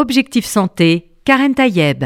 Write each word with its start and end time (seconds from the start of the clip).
Objectif 0.00 0.46
Santé, 0.46 1.10
Karen 1.24 1.56
Tayeb. 1.56 2.04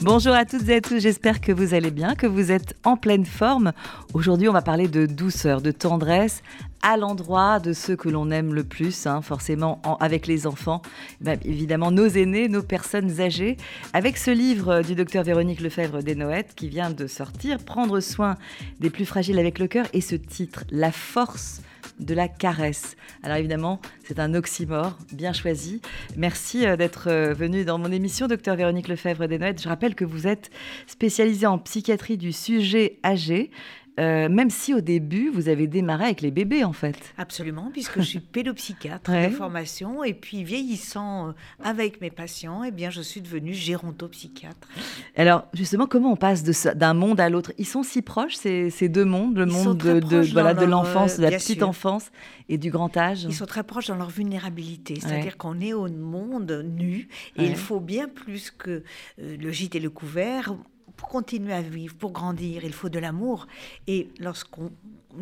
Bonjour 0.00 0.32
à 0.32 0.46
toutes 0.46 0.66
et 0.70 0.76
à 0.76 0.80
tous, 0.80 0.98
j'espère 0.98 1.42
que 1.42 1.52
vous 1.52 1.74
allez 1.74 1.90
bien, 1.90 2.14
que 2.14 2.26
vous 2.26 2.50
êtes 2.50 2.74
en 2.84 2.96
pleine 2.96 3.26
forme. 3.26 3.72
Aujourd'hui, 4.14 4.48
on 4.48 4.54
va 4.54 4.62
parler 4.62 4.88
de 4.88 5.04
douceur, 5.04 5.60
de 5.60 5.72
tendresse 5.72 6.42
à 6.80 6.96
l'endroit 6.96 7.60
de 7.60 7.74
ceux 7.74 7.96
que 7.96 8.08
l'on 8.08 8.30
aime 8.30 8.54
le 8.54 8.64
plus, 8.64 9.06
hein, 9.06 9.20
forcément 9.20 9.82
avec 10.00 10.26
les 10.26 10.46
enfants, 10.46 10.80
bah, 11.20 11.34
évidemment 11.44 11.90
nos 11.90 12.06
aînés, 12.06 12.48
nos 12.48 12.62
personnes 12.62 13.20
âgées, 13.20 13.58
avec 13.92 14.16
ce 14.16 14.30
livre 14.30 14.80
du 14.80 14.94
docteur 14.94 15.22
Véronique 15.22 15.60
Lefebvre 15.60 16.02
Desnoëttes 16.02 16.54
qui 16.56 16.70
vient 16.70 16.88
de 16.88 17.06
sortir, 17.06 17.58
Prendre 17.58 18.00
soin 18.00 18.36
des 18.80 18.88
plus 18.88 19.04
fragiles 19.04 19.38
avec 19.38 19.58
le 19.58 19.66
cœur, 19.66 19.84
et 19.92 20.00
ce 20.00 20.14
titre, 20.14 20.64
La 20.70 20.92
force 20.92 21.60
de 22.00 22.14
la 22.14 22.28
caresse. 22.28 22.96
Alors 23.22 23.36
évidemment, 23.36 23.80
c'est 24.04 24.18
un 24.18 24.34
oxymore 24.34 24.98
bien 25.12 25.32
choisi. 25.32 25.80
Merci 26.16 26.66
euh, 26.66 26.76
d'être 26.76 27.08
euh, 27.08 27.34
venu 27.34 27.64
dans 27.64 27.78
mon 27.78 27.92
émission, 27.92 28.26
docteur 28.26 28.56
Véronique 28.56 28.88
Lefebvre 28.88 29.26
Desnoëttes. 29.26 29.62
Je 29.62 29.68
rappelle 29.68 29.94
que 29.94 30.04
vous 30.04 30.26
êtes 30.26 30.50
spécialisée 30.86 31.46
en 31.46 31.58
psychiatrie 31.58 32.16
du 32.16 32.32
sujet 32.32 32.98
âgé. 33.04 33.50
Euh, 34.00 34.28
même 34.28 34.50
si 34.50 34.72
au 34.72 34.80
début, 34.80 35.30
vous 35.30 35.48
avez 35.48 35.66
démarré 35.66 36.04
avec 36.06 36.22
les 36.22 36.30
bébés, 36.30 36.64
en 36.64 36.72
fait. 36.72 36.96
Absolument, 37.18 37.70
puisque 37.72 37.98
je 38.00 38.06
suis 38.06 38.20
pédopsychiatre 38.32 39.10
de 39.10 39.28
formation, 39.30 40.02
et 40.04 40.14
puis 40.14 40.42
vieillissant 40.42 41.28
euh, 41.28 41.32
avec 41.62 42.00
mes 42.00 42.10
patients, 42.10 42.64
eh 42.64 42.70
bien, 42.70 42.90
je 42.90 43.02
suis 43.02 43.20
devenue 43.20 43.52
gérontopsychiatre. 43.52 44.68
Alors, 45.16 45.46
justement, 45.52 45.86
comment 45.86 46.12
on 46.12 46.16
passe 46.16 46.42
d'un 46.42 46.94
monde 46.94 47.20
à 47.20 47.28
l'autre? 47.28 47.52
Ils 47.58 47.66
sont 47.66 47.82
si 47.82 48.00
proches, 48.00 48.36
ces, 48.36 48.70
ces 48.70 48.88
deux 48.88 49.04
mondes, 49.04 49.36
le 49.36 49.46
monde 49.46 49.76
de, 49.78 50.00
de, 50.00 50.20
voilà, 50.32 50.54
de 50.54 50.64
l'enfance, 50.64 51.18
de 51.18 51.22
la 51.22 51.32
petite 51.32 51.62
enfance 51.62 52.10
et 52.48 52.58
du 52.58 52.70
grand 52.70 52.96
âge? 52.96 53.24
Ils 53.24 53.34
sont 53.34 53.46
très 53.46 53.64
proches 53.64 53.88
dans 53.88 53.96
leur 53.96 54.10
vulnérabilité, 54.10 54.98
c'est-à-dire 55.00 55.36
qu'on 55.36 55.60
est 55.60 55.72
au 55.72 55.88
monde 55.88 56.64
nu, 56.64 57.08
et 57.36 57.44
il 57.44 57.56
faut 57.56 57.80
bien 57.80 58.08
plus 58.08 58.50
que 58.50 58.82
euh, 59.20 59.36
le 59.36 59.50
gîte 59.50 59.74
et 59.74 59.80
le 59.80 59.90
couvert 59.90 60.54
pour 61.00 61.08
continuer 61.08 61.54
à 61.54 61.62
vivre, 61.62 61.94
pour 61.94 62.12
grandir, 62.12 62.62
il 62.62 62.74
faut 62.74 62.90
de 62.90 62.98
l'amour. 62.98 63.46
Et 63.86 64.10
lorsqu'on 64.18 64.70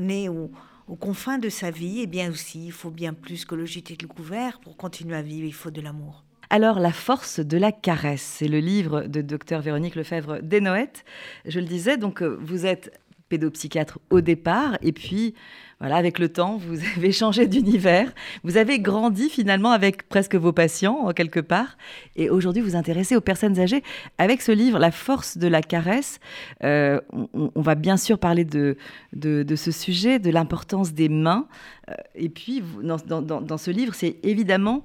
est 0.09 0.29
aux, 0.29 0.51
confins 0.99 1.39
de 1.39 1.49
sa 1.49 1.71
vie, 1.71 2.01
eh 2.03 2.09
bien 2.09 2.31
aussi, 2.33 2.67
il 2.67 2.73
faut 2.73 2.91
bien 2.91 3.15
plus 3.15 3.45
que 3.45 3.55
le 3.55 3.65
gîte 3.65 3.93
et 3.93 3.97
le 4.01 4.09
couvert. 4.09 4.59
Pour 4.59 4.77
continuer 4.77 5.15
à 5.15 5.23
vivre, 5.23 5.47
il 5.47 5.55
faut 5.55 5.71
de 5.71 5.81
l'amour. 5.81 6.25
Alors, 6.51 6.81
La 6.81 6.93
force 6.93 7.39
de 7.39 7.57
la 7.57 7.71
caresse, 7.71 8.23
c'est 8.23 8.49
le 8.49 8.59
livre 8.59 9.03
de 9.03 9.21
docteur 9.21 9.61
Véronique 9.61 9.95
Lefebvre 9.95 10.41
Desnoëttes. 10.43 11.05
Je 11.45 11.61
le 11.61 11.67
disais, 11.67 11.97
donc 11.97 12.23
euh, 12.23 12.37
vous 12.41 12.67
êtes 12.67 12.99
pédopsychiatre 13.29 13.99
au 14.11 14.21
départ, 14.21 14.79
et 14.83 14.93
puis 14.93 15.35
voilà, 15.81 15.97
avec 15.97 16.19
le 16.19 16.29
temps, 16.29 16.57
vous 16.57 16.79
avez 16.97 17.13
changé 17.13 17.47
d'univers, 17.47 18.13
vous 18.43 18.57
avez 18.57 18.81
grandi 18.81 19.29
finalement 19.29 19.71
avec 19.71 20.09
presque 20.09 20.35
vos 20.35 20.53
patients, 20.53 20.99
en 21.07 21.13
quelque 21.13 21.41
part, 21.41 21.77
et 22.17 22.31
aujourd'hui 22.31 22.63
vous 22.63 22.75
intéressez 22.75 23.17
aux 23.17 23.21
personnes 23.21 23.61
âgées. 23.61 23.83
Avec 24.19 24.43
ce 24.43 24.53
livre, 24.53 24.79
La 24.79 24.91
force 24.91 25.39
de 25.39 25.47
la 25.47 25.63
caresse, 25.63 26.19
euh, 26.65 27.01
on, 27.33 27.61
va 27.61 27.75
bien 27.75 27.97
sûr 27.97 28.19
parler 28.19 28.45
de, 28.45 28.77
de, 29.13 29.57
ce 29.57 29.71
sujet, 29.71 30.19
de 30.19 30.31
l'importance 30.31 30.93
des 30.93 31.09
mains, 31.09 31.47
euh, 31.91 31.95
et 32.15 32.29
puis 32.29 32.63
dans, 32.83 33.23
dans, 33.23 33.59
ce 33.59 33.71
livre, 33.71 33.95
c'est 33.95 34.17
évidemment 34.23 34.85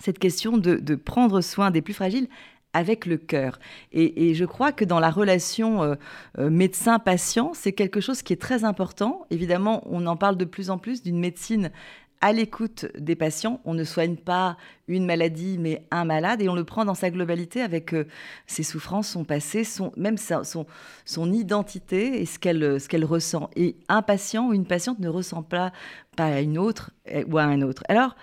cette 0.00 0.18
question 0.18 0.58
de, 0.58 0.76
de 0.76 0.94
prendre 0.94 1.40
soin 1.40 1.70
des 1.70 1.82
plus 1.82 1.94
fragiles 1.94 2.28
avec 2.74 3.06
le 3.06 3.16
cœur. 3.16 3.58
Et, 3.92 4.34
je 4.34 4.44
crois 4.44 4.72
que 4.72 4.84
dans 4.84 5.00
la 5.00 5.10
relation 5.10 5.82
euh, 5.82 5.94
euh, 6.38 6.50
médecin-patient, 6.50 7.52
c'est 7.54 7.72
quelque 7.72 8.00
chose 8.00 8.22
qui 8.22 8.32
est 8.32 8.40
très 8.40 8.64
important. 8.64 9.26
Évidemment, 9.30 9.82
on 9.86 10.06
en 10.06 10.16
parle 10.16 10.36
de 10.36 10.44
plus 10.44 10.70
en 10.70 10.78
plus 10.78 11.02
d'une 11.02 11.18
médecine 11.18 11.70
à 12.24 12.32
l'écoute 12.32 12.86
des 12.98 13.16
patients. 13.16 13.60
On 13.66 13.74
ne 13.74 13.84
soigne 13.84 14.16
pas 14.16 14.56
une 14.88 15.04
maladie, 15.04 15.58
mais 15.58 15.86
un 15.90 16.06
malade, 16.06 16.40
et 16.40 16.48
on 16.48 16.54
le 16.54 16.64
prend 16.64 16.86
dans 16.86 16.94
sa 16.94 17.10
globalité 17.10 17.60
avec 17.60 17.92
euh, 17.92 18.06
ses 18.46 18.62
souffrances, 18.62 19.08
son 19.08 19.24
passé, 19.24 19.62
son, 19.62 19.92
même 19.98 20.16
son, 20.16 20.64
son 21.04 21.32
identité 21.32 22.22
et 22.22 22.24
ce 22.24 22.38
qu'elle, 22.38 22.80
ce 22.80 22.88
qu'elle 22.88 23.04
ressent. 23.04 23.50
Et 23.56 23.76
un 23.90 24.00
patient 24.00 24.48
ou 24.48 24.54
une 24.54 24.64
patiente 24.64 25.00
ne 25.00 25.08
ressent 25.08 25.42
pas, 25.42 25.70
pas 26.16 26.24
à 26.24 26.40
une 26.40 26.56
autre 26.56 26.92
ou 27.26 27.36
à 27.36 27.42
un 27.42 27.60
autre. 27.60 27.82
Alors, 27.90 28.16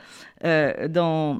dans, 0.43 1.39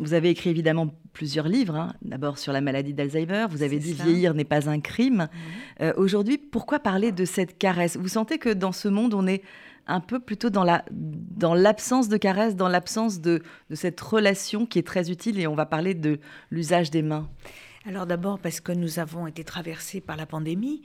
vous 0.00 0.12
avez 0.12 0.30
écrit 0.30 0.50
évidemment 0.50 0.90
plusieurs 1.12 1.48
livres, 1.48 1.76
hein. 1.76 1.92
d'abord 2.02 2.38
sur 2.38 2.52
la 2.52 2.60
maladie 2.60 2.94
d'Alzheimer, 2.94 3.46
vous 3.50 3.62
avez 3.62 3.78
dit 3.78 3.92
vieillir 3.92 4.34
n'est 4.34 4.44
pas 4.44 4.68
un 4.68 4.80
crime. 4.80 5.28
Euh, 5.80 5.92
aujourd'hui, 5.96 6.38
pourquoi 6.38 6.78
parler 6.78 7.12
de 7.12 7.24
cette 7.24 7.58
caresse? 7.58 7.96
Vous 7.96 8.08
sentez 8.08 8.38
que 8.38 8.48
dans 8.48 8.72
ce 8.72 8.88
monde, 8.88 9.14
on 9.14 9.26
est 9.26 9.42
un 9.90 10.00
peu 10.00 10.20
plutôt 10.20 10.50
dans 10.50 11.54
l'absence 11.54 12.08
de 12.08 12.16
caresse, 12.16 12.56
dans 12.56 12.68
l'absence 12.68 13.20
de, 13.20 13.42
de 13.68 13.74
cette 13.74 14.00
relation 14.00 14.66
qui 14.66 14.78
est 14.78 14.86
très 14.86 15.10
utile, 15.10 15.38
et 15.40 15.46
on 15.46 15.54
va 15.54 15.66
parler 15.66 15.94
de 15.94 16.20
l'usage 16.50 16.90
des 16.90 17.02
mains. 17.02 17.28
Alors 17.86 18.06
d'abord 18.06 18.38
parce 18.38 18.60
que 18.60 18.72
nous 18.72 18.98
avons 18.98 19.26
été 19.26 19.42
traversés 19.42 20.00
par 20.00 20.16
la 20.16 20.26
pandémie. 20.26 20.82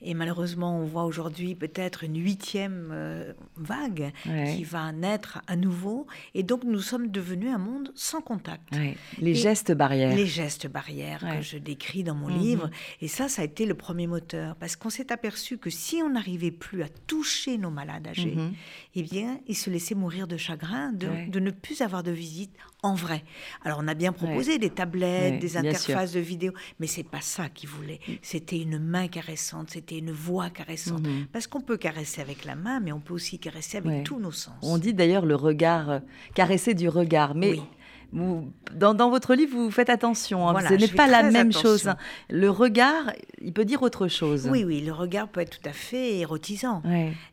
Et 0.00 0.14
malheureusement 0.14 0.78
on 0.78 0.84
voit 0.84 1.04
aujourd'hui 1.04 1.54
peut-être 1.54 2.04
une 2.04 2.16
huitième 2.16 2.90
euh, 2.92 3.32
vague 3.56 4.12
qui 4.24 4.64
va 4.64 4.90
naître 4.92 5.42
à 5.46 5.56
nouveau. 5.56 6.06
Et 6.34 6.42
donc 6.42 6.64
nous 6.64 6.80
sommes 6.80 7.08
devenus 7.08 7.52
un 7.52 7.58
monde 7.58 7.92
sans 7.94 8.22
contact. 8.22 8.68
Les 9.18 9.34
gestes 9.34 9.72
barrières. 9.72 10.14
Les 10.14 10.26
gestes 10.26 10.66
barrières 10.66 11.20
que 11.20 11.42
je 11.42 11.58
décris 11.58 12.04
dans 12.04 12.14
mon 12.14 12.30
mhm. 12.30 12.38
livre. 12.38 12.70
Et 13.00 13.08
ça 13.08 13.28
ça 13.28 13.42
a 13.42 13.44
été 13.44 13.66
le 13.66 13.74
premier 13.74 14.06
moteur. 14.06 14.56
Parce 14.56 14.76
qu'on 14.76 14.90
s'est 14.90 15.12
aperçu 15.12 15.58
que 15.58 15.70
si 15.70 15.96
on 16.02 16.10
n'arrivait 16.10 16.50
plus 16.50 16.82
à 16.82 16.88
toucher 17.06 17.58
nos 17.58 17.70
malades 17.70 18.08
âgés, 18.08 18.34
mhm. 18.34 18.52
eh 18.94 19.02
bien 19.02 19.40
ils 19.46 19.56
se 19.56 19.68
laissaient 19.68 19.94
mourir 19.94 20.26
de 20.26 20.38
chagrin 20.38 20.92
de, 20.92 21.30
de, 21.30 21.40
ne 21.40 21.50
plus 21.50 21.82
avoir 21.82 22.02
de 22.02 22.10
visite 22.10 22.52
en 22.82 22.94
vrai. 22.94 23.22
Alors 23.64 23.78
on 23.82 23.88
a 23.88 23.94
bien 23.94 24.12
proposé 24.12 24.58
des 24.58 24.70
tablettes, 24.70 25.38
des 25.38 25.56
interfaces 25.56 26.12
de 26.12 26.20
vidéo, 26.20 26.52
mais 26.78 26.86
c'est 26.86 27.04
pas 27.04 27.20
ça 27.20 27.48
qu'ils 27.48 27.68
voulaient. 27.68 28.00
Mm. 28.06 28.12
C'était 28.22 28.58
une 28.58 28.78
main 28.78 29.08
caressante, 29.08 29.70
c'était 29.70 29.98
une 29.98 30.12
voix 30.12 30.50
caressante. 30.50 31.02
Mm-hmm. 31.02 31.26
Parce 31.32 31.46
qu'on 31.46 31.60
peut 31.60 31.76
caresser 31.76 32.20
avec 32.20 32.44
la 32.44 32.56
main, 32.56 32.80
mais 32.80 32.92
on 32.92 33.00
peut 33.00 33.14
aussi 33.14 33.38
caresser 33.38 33.78
avec 33.78 34.04
tous 34.04 34.18
nos 34.18 34.32
sens. 34.32 34.54
On 34.62 34.78
dit 34.78 34.94
d'ailleurs 34.94 35.26
le 35.26 35.36
regard, 35.36 35.90
euh, 35.90 35.98
caresser 36.34 36.74
du 36.74 36.88
regard, 36.88 37.34
mais 37.34 37.56
Vous, 38.12 38.50
dans, 38.74 39.10
votre 39.10 39.34
livre, 39.34 39.56
vous 39.56 39.70
faites 39.70 39.90
attention. 39.90 40.48
Hein, 40.48 40.60
ce 40.68 40.74
n'est 40.74 40.88
pas 40.88 41.06
la 41.06 41.22
même 41.22 41.52
chose. 41.52 41.88
Le 42.28 42.50
regard, 42.50 43.12
il 43.40 43.52
peut 43.52 43.64
dire 43.64 43.82
autre 43.82 44.08
chose. 44.08 44.48
Oui, 44.50 44.64
oui, 44.64 44.80
le 44.80 44.92
regard 44.92 45.28
peut 45.28 45.40
être 45.40 45.60
tout 45.60 45.68
à 45.68 45.72
fait 45.72 46.18
érotisant. 46.18 46.82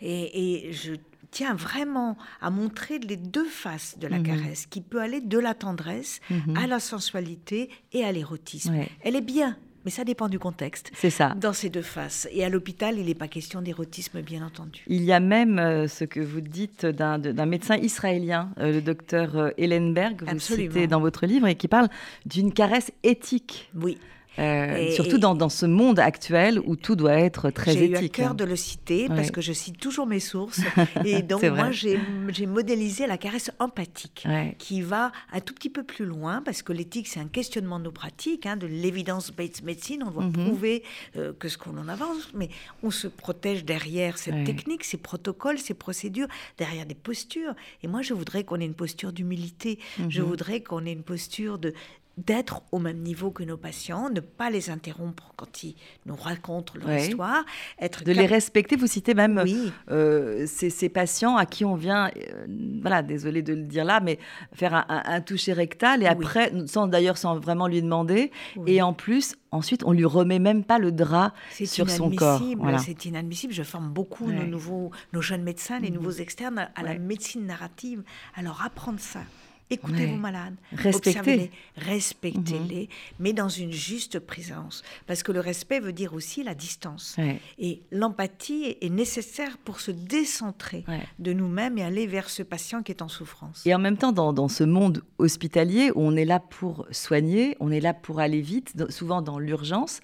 Et, 0.01 0.67
et, 0.67 0.73
je 0.73 0.93
tient 1.37 1.53
vraiment 1.53 2.17
à 2.41 2.49
montrer 2.49 2.97
les 2.97 3.15
deux 3.15 3.45
faces 3.45 3.99
de 3.99 4.07
la 4.07 4.17
mhm. 4.17 4.23
caresse, 4.23 4.65
qui 4.65 4.81
peut 4.81 4.99
aller 4.99 5.21
de 5.21 5.37
la 5.37 5.53
tendresse 5.53 6.19
mhm. 6.31 6.57
à 6.57 6.65
la 6.65 6.79
sensualité 6.79 7.69
et 7.93 8.03
à 8.03 8.11
l'érotisme. 8.11 8.75
Elle 9.03 9.15
est 9.15 9.21
bien, 9.21 9.55
mais 9.85 9.91
ça 9.91 10.03
dépend 10.03 10.29
du 10.29 10.39
contexte. 10.39 10.89
C'est 10.95 11.11
ça. 11.11 11.35
Dans 11.39 11.53
ces 11.53 11.69
deux 11.69 11.83
faces. 11.83 12.27
Et 12.31 12.43
à 12.43 12.49
l'hôpital, 12.49 12.97
il 12.97 13.05
n'est 13.05 13.13
pas 13.13 13.27
question 13.27 13.61
d'érotisme, 13.61 14.19
bien 14.23 14.43
entendu. 14.43 14.83
Il 14.87 15.03
y 15.03 15.13
a 15.13 15.19
même 15.19 15.59
euh, 15.59 15.87
ce 15.87 16.05
que 16.05 16.21
vous 16.21 16.41
dites 16.41 16.87
d'un 16.87 17.45
médecin 17.45 17.77
israélien, 17.77 18.49
euh, 18.57 18.71
le 18.71 18.81
docteur 18.81 19.51
Ellenberg, 19.59 20.23
euh, 20.23 20.25
que 20.25 20.31
vous 20.31 20.39
citez 20.39 20.87
dans 20.87 20.99
votre 20.99 21.27
livre, 21.27 21.45
et 21.45 21.53
qui 21.53 21.67
parle 21.67 21.87
d'une 22.25 22.51
caresse 22.51 22.91
éthique. 23.03 23.69
Oui. 23.75 23.99
Euh, 24.39 24.91
surtout 24.91 25.17
dans, 25.17 25.35
dans, 25.35 25.49
ce 25.49 25.65
monde 25.65 25.99
actuel 25.99 26.59
où 26.65 26.75
tout 26.75 26.95
doit 26.95 27.13
être 27.13 27.49
très 27.49 27.71
éthique. 27.71 27.95
J'ai 27.95 28.03
eu 28.03 28.05
à 28.05 28.09
cœur 28.09 28.35
de 28.35 28.43
le 28.43 28.55
citer 28.55 29.07
parce 29.07 29.31
que 29.31 29.41
je 29.41 29.53
cite 29.53 29.79
toujours 29.79 30.05
mes 30.05 30.19
sources. 30.19 30.61
et 31.05 31.21
donc, 31.21 31.43
moi, 31.43 31.71
j'ai 31.71 32.45
modélisé 32.45 33.07
la 33.07 33.17
caresse 33.17 33.51
empathique 33.59 34.27
qui 34.57 34.81
va 34.81 35.11
un 35.31 35.39
tout 35.39 35.53
petit 35.53 35.69
peu 35.69 35.83
plus 35.83 36.05
loin 36.05 36.41
parce 36.43 36.61
que 36.61 36.73
l'éthique, 36.73 37.07
c'est 37.07 37.19
un 37.19 37.27
questionnement 37.27 37.79
de 37.79 37.85
nos 37.85 37.91
pratiques, 37.91 38.45
hein, 38.45 38.57
de 38.57 38.67
l'évidence-based 38.67 39.63
medicine. 39.63 40.03
On 40.05 40.11
doit 40.11 40.23
mhm. 40.23 40.33
prouver 40.33 40.83
euh, 41.15 41.33
que 41.37 41.49
ce 41.49 41.57
qu'on 41.57 41.77
en 41.77 41.87
avance, 41.87 42.29
mais 42.33 42.49
on 42.83 42.91
se 42.91 43.07
protège 43.07 43.65
derrière 43.65 44.17
cette 44.17 44.43
technique, 44.43 44.83
ces 44.83 44.97
protocoles, 44.97 45.57
ces 45.57 45.73
procédures, 45.73 46.27
derrière 46.57 46.85
des 46.85 46.95
postures. 46.95 47.53
Et 47.83 47.87
moi, 47.87 48.01
je 48.01 48.13
voudrais 48.13 48.43
qu'on 48.43 48.59
ait 48.59 48.65
une 48.65 48.73
posture 48.73 49.11
d'humilité. 49.13 49.79
Je 50.09 50.21
mhm. 50.21 50.27
voudrais 50.27 50.61
qu'on 50.61 50.85
ait 50.85 50.93
une 50.93 51.03
posture 51.03 51.57
de 51.57 51.73
d'être 52.17 52.61
au 52.71 52.79
même 52.79 52.97
niveau 52.97 53.31
que 53.31 53.43
nos 53.43 53.57
patients, 53.57 54.09
ne 54.09 54.19
pas 54.19 54.49
les 54.49 54.69
interrompre 54.69 55.33
quand 55.35 55.63
ils 55.63 55.75
nous 56.05 56.15
racontent 56.15 56.73
leur 56.75 56.97
histoire, 56.97 57.45
être 57.79 58.03
de 58.03 58.11
les 58.11 58.25
respecter. 58.25 58.75
Vous 58.75 58.87
citez 58.87 59.13
même 59.13 59.43
euh, 59.89 60.45
ces, 60.47 60.89
patients 60.89 61.37
à 61.37 61.45
qui 61.45 61.63
on 61.63 61.75
vient, 61.75 62.09
euh, 62.17 62.47
voilà, 62.81 63.03
désolé 63.03 63.41
de 63.41 63.53
le 63.53 63.63
dire 63.63 63.85
là, 63.85 63.99
mais 63.99 64.17
faire 64.53 64.85
un, 64.89 65.21
toucher 65.21 65.53
rectal 65.53 66.03
et 66.03 66.07
après, 66.07 66.51
sans 66.65 66.87
d'ailleurs 66.87 67.17
sans 67.17 67.39
vraiment 67.39 67.67
lui 67.67 67.81
demander, 67.81 68.31
et 68.65 68.81
en 68.81 68.93
plus 68.93 69.35
ensuite, 69.51 69.83
on 69.85 69.91
lui 69.91 70.05
remet 70.05 70.39
même 70.39 70.63
pas 70.63 70.79
le 70.79 70.91
drap 70.91 71.33
sur 71.51 71.89
son 71.89 72.11
corps. 72.11 72.41
C'est 72.79 73.05
inadmissible. 73.05 73.53
Je 73.53 73.63
forme 73.63 73.89
beaucoup 73.89 74.31
nos, 74.31 74.45
nouveaux, 74.45 74.91
nos 75.13 75.21
jeunes 75.21 75.43
médecins, 75.43 75.79
les 75.79 75.89
mhm. 75.89 75.95
nouveaux 75.95 76.11
externes 76.11 76.69
à, 76.75 76.83
la 76.83 76.97
médecine 76.97 77.45
narrative. 77.45 78.03
Alors 78.35 78.61
apprendre 78.63 78.99
ça 78.99 79.21
Écoutez 79.69 80.05
vos 80.05 80.15
malades, 80.15 80.55
respectez-les, 80.71 81.51
respectez-les, 81.75 82.83
mhm. 82.83 82.87
mais 83.19 83.33
dans 83.33 83.49
une 83.49 83.73
juste 83.73 84.19
présence. 84.19 84.81
Parce 85.07 85.23
que 85.23 85.33
le 85.33 85.41
respect 85.41 85.81
veut 85.81 85.91
dire 85.91 86.13
aussi 86.13 86.41
la 86.41 86.55
distance. 86.55 87.17
Et 87.57 87.81
l'empathie 87.91 88.77
est 88.79 88.89
nécessaire 88.89 89.57
pour 89.57 89.81
se 89.81 89.91
décentrer 89.91 90.85
de 91.19 91.33
nous-mêmes 91.33 91.77
et 91.77 91.83
aller 91.83 92.07
vers 92.07 92.29
ce 92.29 92.43
patient 92.43 92.81
qui 92.81 92.91
est 92.91 93.01
en 93.01 93.09
souffrance. 93.09 93.63
Et 93.65 93.75
en 93.75 93.79
même 93.79 93.97
temps, 93.97 94.13
dans, 94.13 94.31
dans, 94.31 94.47
ce 94.47 94.63
monde 94.63 95.03
hospitalier 95.17 95.91
où 95.91 96.01
on 96.01 96.15
est 96.15 96.25
là 96.25 96.39
pour 96.39 96.87
soigner, 96.91 97.57
on 97.59 97.71
est 97.71 97.81
là 97.81 97.93
pour 97.93 98.19
aller 98.19 98.41
vite, 98.41 98.73
souvent 98.89 99.21
dans 99.21 99.39
l'urgence, 99.39 99.99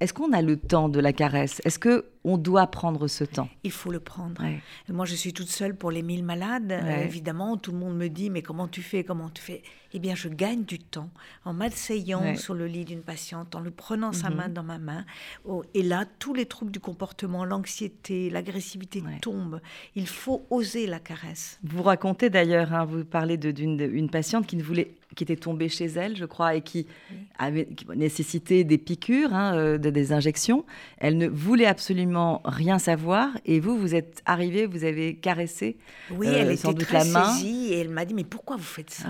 est-ce 0.00 0.12
qu'on 0.12 0.32
a 0.32 0.42
le 0.42 0.56
temps 0.56 0.88
de 0.88 1.00
la 1.00 1.12
caresse? 1.12 1.60
Est-ce 1.64 1.78
que 1.78 2.06
on 2.24 2.38
doit 2.38 2.66
prendre 2.66 3.06
ce 3.06 3.22
temps? 3.22 3.48
Il 3.64 3.70
faut 3.70 3.90
le 3.90 4.00
prendre. 4.00 4.42
Moi, 4.88 5.04
je 5.04 5.14
suis 5.14 5.32
toute 5.32 5.48
seule 5.48 5.76
pour 5.76 5.90
les 5.90 6.02
mille 6.02 6.24
malades. 6.24 6.72
évidemment, 7.02 7.56
tout 7.56 7.72
le 7.72 7.78
monde 7.78 7.96
me 7.96 8.08
dit 8.08 8.30
mais 8.30 8.42
comment 8.42 8.68
tu 8.68 8.82
fais? 8.82 9.04
Comment 9.04 9.30
tu 9.30 9.42
fais? 9.42 9.62
Eh 9.92 10.00
bien, 10.00 10.16
je 10.16 10.28
gagne 10.28 10.64
du 10.64 10.80
temps 10.80 11.10
en 11.44 11.52
m'asseyant 11.52 12.34
sur 12.34 12.54
le 12.54 12.66
lit 12.66 12.84
d'une 12.84 13.02
patiente, 13.02 13.54
en 13.54 13.60
lui 13.60 13.70
prenant 13.70 14.12
sa 14.12 14.28
mhm. 14.28 14.36
main 14.36 14.48
dans 14.48 14.64
ma 14.64 14.78
main. 14.78 15.04
Oh, 15.44 15.62
et 15.72 15.82
là, 15.82 16.04
tous 16.18 16.34
les 16.34 16.46
troubles 16.46 16.72
du 16.72 16.80
comportement, 16.80 17.44
l'anxiété, 17.44 18.28
l'agressivité 18.28 19.04
tombent. 19.20 19.60
Il 19.94 20.08
faut 20.08 20.46
oser 20.50 20.88
la 20.88 20.98
caresse. 20.98 21.60
Vous 21.62 21.82
racontez 21.82 22.28
d'ailleurs, 22.28 22.72
hein, 22.72 22.84
vous 22.84 23.04
parlez 23.04 23.36
d'une 23.36 24.10
patiente 24.10 24.46
qui 24.46 24.56
ne 24.56 24.64
voulait 24.64 24.94
qui 25.14 25.24
était 25.24 25.36
tombée 25.36 25.68
chez 25.68 25.86
elle, 25.86 26.16
je 26.16 26.24
crois, 26.24 26.54
et 26.54 26.62
qui 26.62 26.86
avait 27.38 27.68
nécessité 27.94 28.64
des 28.64 28.78
piqûres, 28.78 29.34
hein, 29.34 29.56
euh, 29.56 29.78
des 29.78 30.12
injections. 30.12 30.64
Elle 30.98 31.16
ne 31.16 31.28
voulait 31.28 31.66
absolument 31.66 32.40
rien 32.44 32.78
savoir. 32.78 33.30
Et 33.44 33.60
vous, 33.60 33.78
vous 33.78 33.94
êtes 33.94 34.22
arrivé, 34.26 34.66
vous 34.66 34.84
avez 34.84 35.14
caressé 35.16 35.76
oui, 36.10 36.28
elle 36.28 36.48
euh, 36.48 36.52
était 36.52 36.74
très 36.74 37.04
Saisie, 37.04 37.72
et 37.72 37.78
elle 37.78 37.90
m'a 37.90 38.04
dit, 38.04 38.14
mais 38.14 38.24
pourquoi 38.24 38.56
vous 38.56 38.62
faites 38.62 38.90
ça? 38.90 39.08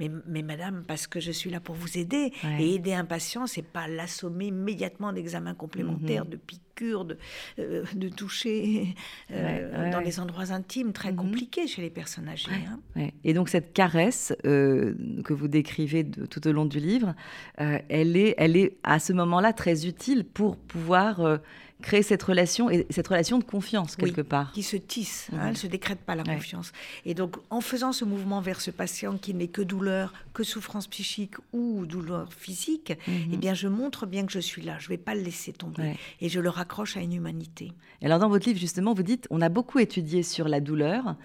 Mais, 0.00 0.10
mais, 0.26 0.42
madame, 0.42 0.82
parce 0.86 1.06
que 1.06 1.20
je 1.20 1.30
suis 1.30 1.50
là 1.50 1.60
pour 1.60 1.74
vous 1.74 1.98
aider. 1.98 2.32
Et 2.58 2.74
aider 2.74 2.92
un 2.92 3.04
patient, 3.04 3.46
c'est 3.46 3.62
pas 3.62 3.86
l'assommer 3.86 4.46
immédiatement 4.46 5.12
d'examens 5.12 5.54
complémentaires, 5.54 6.24
mhm. 6.24 6.30
de 6.30 6.36
piqûres, 6.36 6.71
de, 6.80 7.18
euh, 7.58 7.84
de 7.94 8.08
toucher 8.08 8.94
dans 9.30 10.00
les 10.00 10.20
endroits 10.20 10.52
intimes, 10.52 10.92
très 10.92 11.12
mhm. 11.12 11.16
compliqués 11.16 11.66
chez 11.66 11.82
les 11.82 11.90
personnes 11.90 12.28
âgées. 12.28 12.50
Hein. 12.96 13.08
Et 13.24 13.34
donc 13.34 13.48
cette 13.48 13.72
caresse 13.72 14.34
que 14.42 15.32
vous 15.32 15.48
décrivez 15.48 16.04
tout 16.04 16.46
au 16.46 16.52
long 16.52 16.64
du 16.64 16.80
livre, 16.80 17.14
elle, 17.56 18.16
est, 18.16 18.34
elle 18.38 18.56
est 18.56 18.76
à 18.82 18.98
ce 18.98 19.12
moment-là 19.12 19.52
très 19.52 19.86
utile 19.86 20.24
pour 20.24 20.56
pouvoir 20.56 21.40
créer 21.82 22.02
cette 22.02 22.22
relation 22.22 22.70
et 22.70 22.86
cette 22.90 23.08
relation 23.08 23.38
de 23.38 23.44
confiance 23.44 23.96
quelque 23.96 24.22
part. 24.22 24.52
Qui 24.52 24.62
se 24.62 24.76
tisse, 24.76 25.28
hein, 25.32 25.40
elle 25.42 25.50
ne 25.50 25.56
se 25.56 25.66
décrète 25.66 26.00
pas 26.00 26.14
la 26.14 26.24
confiance. 26.24 26.72
Et 27.04 27.14
donc 27.14 27.36
en 27.50 27.60
faisant 27.60 27.92
ce 27.92 28.04
mouvement 28.04 28.40
vers 28.40 28.60
ce 28.60 28.70
patient 28.70 29.18
qui 29.18 29.34
n'est 29.34 29.48
que 29.48 29.62
douleur, 29.62 30.14
que 30.32 30.44
souffrance 30.44 30.86
psychique 30.86 31.34
ou 31.52 31.84
douleur 31.84 32.32
physique, 32.32 32.92
mhm. 33.06 33.30
eh 33.32 33.36
bien 33.36 33.54
je 33.54 33.68
montre 33.68 34.06
bien 34.06 34.24
que 34.24 34.32
je 34.32 34.40
suis 34.40 34.62
là, 34.62 34.76
je 34.78 34.86
ne 34.86 34.90
vais 34.90 34.98
pas 34.98 35.14
le 35.14 35.22
laisser 35.22 35.52
tomber 35.52 35.96
et 36.20 36.28
je 36.28 36.40
le 36.40 36.48
raccroche 36.48 36.96
à 36.96 37.00
une 37.00 37.12
humanité. 37.12 37.72
alors 38.02 38.18
dans 38.18 38.28
votre 38.28 38.46
livre 38.46 38.58
justement, 38.58 38.94
vous 38.94 39.02
dites 39.02 39.26
on 39.30 39.40
a 39.40 39.48
beaucoup 39.48 39.78
étudié 39.78 40.22
sur 40.22 40.48
la 40.48 40.60
douleur 40.60 41.16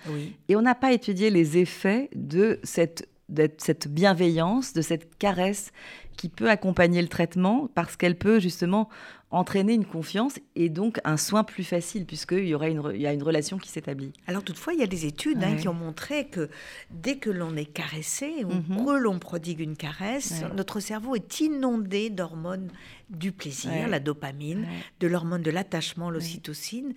et 0.50 0.56
on 0.56 0.62
n'a 0.62 0.76
pas 0.76 0.92
étudié 0.92 1.30
les 1.30 1.58
effets 1.58 2.10
de 2.16 2.60
cette 2.64 3.08
de 3.30 3.50
cette 3.58 3.90
bienveillance, 3.90 4.74
de 4.74 4.82
cette 4.82 5.18
caresse 5.18 5.72
qui 6.16 6.30
peut 6.30 6.50
accompagner 6.50 7.02
le 7.02 7.08
traitement 7.08 7.70
parce 7.74 7.96
qu'elle 7.96 8.18
peut 8.18 8.40
justement 8.40 8.90
entraîner 9.30 9.74
une 9.74 9.86
confiance 9.86 10.40
et 10.56 10.70
donc 10.70 11.02
un 11.04 11.18
soin 11.18 11.44
plus 11.44 11.66
facile 11.66 12.06
puisqu'il 12.06 12.48
y, 12.48 12.54
aura 12.54 12.70
une, 12.70 12.82
il 12.96 13.02
y 13.02 13.08
a 13.08 13.14
une 13.14 13.24
relation 13.24 13.58
qui 13.58 13.70
s'établit. 13.70 14.14
Alors 14.26 14.42
toutefois, 14.42 14.74
il 14.74 14.80
y 14.80 14.84
a 14.84 14.88
des 14.88 15.06
études 15.06 15.44
hein, 15.44 15.56
qui 15.58 15.68
ont 15.68 15.74
montré 15.74 16.28
que 16.28 16.50
dès 16.92 17.18
que 17.18 17.30
l'on 17.30 17.56
est 17.58 17.66
caressé 17.66 18.46
ou 18.46 18.54
mhm. 18.54 18.86
que 18.86 18.98
l'on 18.98 19.20
prodigue 19.20 19.60
une 19.60 19.76
caresse, 19.76 20.44
notre 20.56 20.80
cerveau 20.80 21.16
est 21.16 21.42
inondé 21.42 22.10
d'hormones 22.10 22.70
du 23.10 23.32
plaisir, 23.32 23.88
la 23.88 24.00
dopamine, 24.00 24.68
de 25.00 25.08
l'hormone 25.08 25.42
de 25.42 25.52
l'attachement, 25.52 26.10
l'ocytocine, 26.10 26.94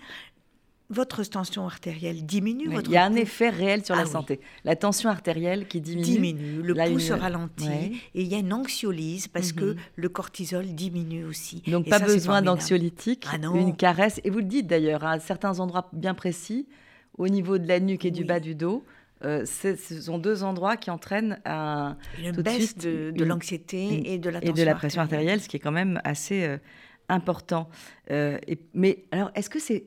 votre 0.91 1.23
tension 1.25 1.65
artérielle 1.67 2.27
diminue. 2.27 2.69
il 2.85 2.91
y 2.91 2.97
a 2.97 3.05
un 3.05 3.15
effet 3.15 3.49
réel 3.49 3.85
sur 3.85 3.95
la 3.95 4.03
ah 4.03 4.07
santé. 4.07 4.41
La 4.65 4.75
tension 4.75 5.09
artérielle 5.09 5.69
qui 5.69 5.81
diminue. 5.81 6.05
Diminue, 6.05 6.63
le 6.63 6.75
pouls 6.75 6.99
se 6.99 7.13
ralentit 7.13 8.01
et 8.15 8.23
il 8.23 8.27
y 8.27 8.35
a 8.35 8.39
une 8.39 8.53
anxiolyse 8.53 9.29
parce 9.29 9.53
que 9.53 9.73
mhm. 9.73 9.77
le 9.97 10.09
cortisol 10.09 10.67
diminue 10.67 11.25
aussi. 11.25 11.63
Donc 11.69 11.89
pas 11.89 12.01
besoin 12.01 12.43
d'anxiolytique, 12.43 13.27
ah 13.33 13.37
une 13.37 13.77
caresse. 13.77 14.21
Et 14.25 14.31
vous 14.31 14.39
le 14.39 14.45
dites 14.45 14.67
d'ailleurs, 14.67 15.05
à 15.05 15.21
certains 15.21 15.61
endroits 15.61 15.89
bien 15.93 16.15
précis, 16.15 16.67
au 17.17 17.29
niveau 17.29 17.59
de 17.59 17.69
la 17.69 17.79
nuque 17.79 18.05
et 18.05 18.11
du 18.11 18.25
bas 18.25 18.41
du 18.41 18.55
dos. 18.55 18.85
Euh, 19.23 19.45
ce 19.45 19.77
sont 19.77 20.19
deux 20.19 20.43
endroits 20.43 20.79
qui 20.79 20.91
entraînent 20.91 21.41
un, 21.45 21.99
une 22.19 22.33
baisse 22.33 22.79
de, 22.79 23.13
l'anxiété 23.23 24.15
et 24.15 24.19
de 24.19 24.31
la 24.31 24.41
tension 24.41 24.55
et 24.55 24.59
de 24.59 24.65
la 24.65 24.75
pression 24.75 25.03
artérielle, 25.03 25.43
ce 25.43 25.49
qui 25.49 25.59
est 25.59 25.61
quand 25.61 25.73
même 25.73 26.01
assez 26.05 26.45
euh, 26.45 26.57
important. 27.11 27.69
Euh, 28.11 28.39
mais 28.73 29.05
alors, 29.11 29.31
est-ce 29.35 29.51
que 29.51 29.59
c'est 29.59 29.85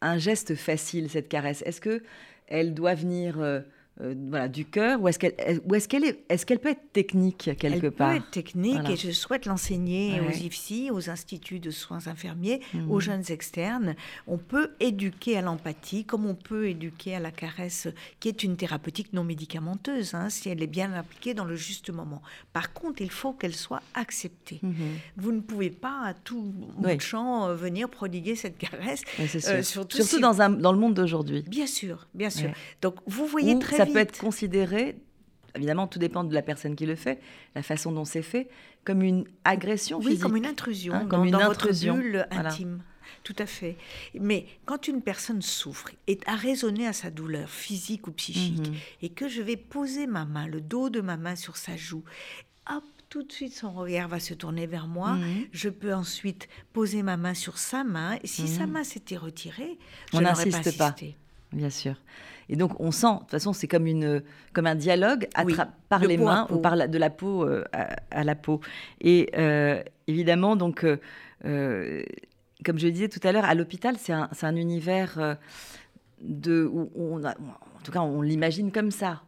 un 0.00 0.18
geste 0.18 0.54
facile, 0.54 1.10
cette 1.10 1.28
caresse. 1.28 1.62
Est-ce 1.66 1.80
que 1.80 2.02
elle 2.46 2.74
doit 2.74 2.94
venir 2.94 3.62
euh, 4.00 4.14
voilà, 4.28 4.46
du 4.46 4.64
cœur 4.64 5.02
ou 5.02 5.08
est-ce 5.08 5.18
qu'elle 5.18 5.34
est, 5.38 5.88
qu'elle 5.88 6.04
est, 6.04 6.24
est 6.28 6.44
qu'elle 6.44 6.60
peut 6.60 6.70
être 6.70 6.92
technique 6.92 7.50
quelque 7.58 7.88
part 7.88 8.12
Elle 8.12 8.20
peut 8.20 8.24
être 8.26 8.30
technique 8.30 8.88
et 8.88 8.96
je 8.96 9.10
souhaite 9.10 9.46
l'enseigner 9.46 10.20
aux 10.20 10.30
IFSI, 10.30 10.90
aux 10.92 11.10
instituts 11.10 11.58
de 11.58 11.70
soins 11.70 12.06
infirmiers, 12.06 12.60
mhm. 12.74 12.90
aux 12.90 13.00
jeunes 13.00 13.24
externes. 13.28 13.96
On 14.28 14.38
peut 14.38 14.70
éduquer 14.78 15.36
à 15.36 15.42
l'empathie 15.42 16.04
comme 16.04 16.26
on 16.26 16.36
peut 16.36 16.68
éduquer 16.68 17.16
à 17.16 17.20
la 17.20 17.32
caresse, 17.32 17.88
qui 18.20 18.28
est 18.28 18.44
une 18.44 18.56
thérapeutique 18.56 19.12
non 19.12 19.24
médicamenteuse, 19.24 20.14
hein, 20.14 20.30
si 20.30 20.48
elle 20.48 20.62
est 20.62 20.68
bien 20.68 20.92
appliquée 20.92 21.34
dans 21.34 21.44
le 21.44 21.56
juste 21.56 21.90
moment. 21.90 22.22
Par 22.52 22.72
contre, 22.72 23.02
il 23.02 23.10
faut 23.10 23.32
qu'elle 23.32 23.54
soit 23.54 23.82
acceptée. 23.94 24.60
Mhm. 24.62 24.74
Vous 25.16 25.32
ne 25.32 25.40
pouvez 25.40 25.70
pas 25.70 26.02
à 26.04 26.14
tout 26.14 26.42
bout 26.42 26.86
de 26.86 27.00
champ 27.00 27.48
euh, 27.48 27.54
venir 27.56 27.88
prodiguer 27.88 28.36
cette 28.36 28.58
caresse. 28.58 29.02
Euh, 29.18 29.62
surtout, 29.62 29.96
surtout 29.96 30.20
dans, 30.20 30.40
un, 30.40 30.50
dans 30.50 30.72
le 30.72 30.78
monde 30.78 30.94
d'aujourd'hui. 30.94 31.42
Bien 31.48 31.66
sûr, 31.66 32.06
bien 32.14 32.30
sûr. 32.30 32.50
Donc 32.80 32.94
vous 33.06 33.26
voyez 33.26 33.58
très 33.58 33.87
peut 33.92 33.98
être 33.98 34.18
considéré, 34.18 34.96
évidemment, 35.54 35.86
tout 35.86 35.98
dépend 35.98 36.24
de 36.24 36.34
la 36.34 36.42
personne 36.42 36.76
qui 36.76 36.86
le 36.86 36.94
fait, 36.94 37.20
la 37.54 37.62
façon 37.62 37.92
dont 37.92 38.04
c'est 38.04 38.22
fait, 38.22 38.48
comme 38.84 39.02
une 39.02 39.24
agression 39.44 40.00
oui, 40.02 40.18
comme 40.18 40.36
une 40.36 40.46
intrusion, 40.46 40.94
hein, 40.94 41.06
comme 41.06 41.24
une 41.24 41.34
intrusion. 41.34 41.94
votre 41.94 42.02
bulle 42.02 42.26
intime. 42.30 42.82
Tout 43.24 43.36
à 43.38 43.46
fait. 43.46 43.76
Mais 44.18 44.46
quand 44.64 44.88
une 44.88 45.02
personne 45.02 45.42
souffre 45.42 45.90
et 46.06 46.18
a 46.26 46.36
raisonné 46.36 46.86
à 46.86 46.92
sa 46.92 47.10
douleur 47.10 47.50
physique 47.50 48.06
ou 48.06 48.12
psychique, 48.12 48.68
mhm. 48.68 48.76
et 49.02 49.08
que 49.10 49.28
je 49.28 49.42
vais 49.42 49.56
poser 49.56 50.06
ma 50.06 50.24
main, 50.24 50.46
le 50.46 50.60
dos 50.60 50.90
de 50.90 51.00
ma 51.00 51.16
main 51.16 51.36
sur 51.36 51.56
sa 51.56 51.76
joue, 51.76 52.04
hop, 52.70 52.84
tout 53.08 53.22
de 53.22 53.32
suite 53.32 53.54
son 53.54 53.72
regard 53.72 54.08
va 54.08 54.20
se 54.20 54.34
tourner 54.34 54.66
vers 54.66 54.86
moi. 54.86 55.12
Mhm. 55.12 55.46
Je 55.52 55.68
peux 55.68 55.94
ensuite 55.94 56.48
poser 56.72 57.02
ma 57.02 57.16
main 57.16 57.34
sur 57.34 57.58
sa 57.58 57.84
main. 57.84 58.18
Et 58.22 58.26
si 58.26 58.46
sa 58.46 58.66
mhm. 58.66 58.72
main 58.72 58.84
s'était 58.84 59.16
retirée, 59.16 59.78
je 60.12 60.18
n'aurais 60.18 60.50
pas 60.50 60.58
assisté. 60.58 61.16
Bien 61.52 61.70
sûr. 61.70 61.94
Et 62.48 62.56
donc, 62.56 62.80
on 62.80 62.90
sent, 62.90 63.12
de 63.12 63.18
toute 63.20 63.30
façon, 63.30 63.52
c'est 63.52 63.68
comme, 63.68 63.86
une, 63.86 64.22
comme 64.52 64.66
un 64.66 64.74
dialogue 64.74 65.28
par 65.88 66.00
les 66.00 66.16
mains 66.16 66.46
ou 66.50 66.58
par 66.58 66.76
la, 66.76 66.88
de 66.88 66.98
la 66.98 67.10
peau 67.10 67.44
euh, 67.44 67.64
à, 68.10 68.24
la 68.24 68.34
peau. 68.34 68.60
Et 69.00 69.30
euh, 69.36 69.82
évidemment, 70.06 70.56
donc, 70.56 70.84
euh, 70.84 72.02
comme 72.64 72.78
je 72.78 72.88
disais 72.88 73.08
tout 73.08 73.20
à 73.22 73.32
l'heure, 73.32 73.44
à 73.44 73.54
l'hôpital, 73.54 73.96
c'est 73.98 74.12
un, 74.12 74.28
un, 74.42 74.56
univers 74.56 75.36
de, 76.22 76.64
où 76.64 76.90
on 76.96 77.24
a, 77.24 77.32
en 77.32 77.82
tout 77.84 77.92
cas, 77.92 78.00
on 78.00 78.22
l'imagine 78.22 78.72
comme 78.72 78.90
ça, 78.90 79.22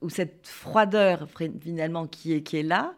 où 0.00 0.08
cette 0.08 0.46
froideur, 0.46 1.28
finalement, 1.60 2.06
qui 2.06 2.34
est, 2.34 2.42
qui 2.42 2.56
est 2.58 2.62
là, 2.62 2.94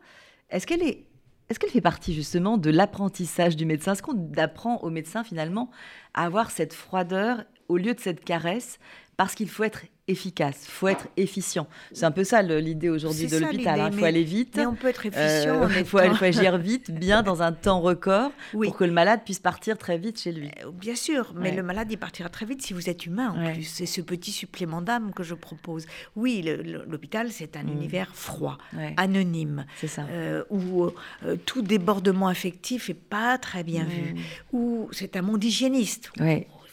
est-ce 0.50 0.66
qu'elle 0.66 0.82
est 0.82 1.06
est-ce 1.49 1.61
qu'elle 1.61 1.70
fait 1.70 1.82
partie 1.82 2.14
justement 2.14 2.56
de 2.56 2.70
l'apprentissage 2.70 3.56
du 3.56 3.66
médecin? 3.66 3.92
Est-ce 3.92 4.02
qu'on 4.02 4.32
apprend 4.38 4.78
au 4.78 4.88
médecin 4.88 5.23
finalement 5.23 5.70
à 6.14 6.25
avoir 6.25 6.50
cette 6.50 6.73
froideur 6.73 7.44
au 7.68 7.76
lieu 7.76 7.92
de 7.92 8.00
cette 8.00 8.25
caresse 8.25 8.78
parce 9.16 9.35
qu'il 9.35 9.49
faut 9.49 9.64
être 9.64 9.83
efficace, 10.09 10.66
faut 10.66 10.88
être 10.88 11.09
efficient. 11.16 11.69
C'est 11.92 12.04
un 12.04 12.11
peu 12.11 12.25
ça 12.25 12.42
l'idée 12.42 12.88
aujourd'hui 12.88 13.28
de 13.28 13.38
l'hôpital. 13.38 13.81
Hein. 13.81 13.90
Il 13.92 13.99
faut 13.99 14.04
aller 14.04 14.25
vite. 14.25 14.54
Mais 14.57 14.66
on 14.66 14.75
peut 14.75 14.88
être 14.88 15.07
efficient. 15.07 15.69
Il 15.69 15.85
faut, 15.85 15.99
agir 15.99 16.59
vite, 16.59 16.90
bien, 16.90 17.23
dans 17.23 17.42
un 17.42 17.52
temps 17.52 17.81
record, 17.81 18.33
pour 18.52 18.76
que 18.76 18.85
le 18.85 18.92
malade 18.92 19.21
puisse 19.25 19.38
partir 19.38 19.78
très 19.78 19.99
vite 19.99 20.21
chez 20.21 20.33
lui. 20.33 20.50
Euh, 20.64 20.71
bien 20.73 20.97
sûr, 20.97 21.33
mais 21.37 21.52
le 21.54 21.62
malade, 21.62 21.88
il 21.90 21.99
partira 21.99 22.28
très 22.28 22.47
vite 22.47 22.62
si 22.62 22.73
vous 22.73 22.90
êtes 22.90 23.07
humain 23.07 23.35
en 23.37 23.52
plus. 23.52 23.64
C'est 23.64 23.87
ce 23.87 24.00
petit 24.00 24.33
supplément 24.33 24.83
d'âme 24.83 25.12
que 25.14 25.23
je 25.23 25.35
propose. 25.35 25.87
Oui, 26.16 26.42
l'hôpital, 26.88 27.31
c'est 27.31 27.57
un 27.57 27.62
mm. 27.62 27.69
univers 27.69 28.11
froid, 28.14 28.59
anonyme, 28.97 29.66
ça. 29.87 30.02
Euh, 30.11 30.42
où 30.50 30.87
euh, 31.25 31.37
tout 31.47 31.62
débordement 31.62 32.28
affectif 32.28 32.90
est 32.90 32.95
pas 32.95 33.38
très 33.38 33.62
bien 33.62 33.85
vu, 33.85 34.14
mm. 34.14 34.19
où 34.52 34.88
c'est 34.92 35.16
un 35.16 35.23
monde 35.23 35.42
hygiéniste. 35.42 36.11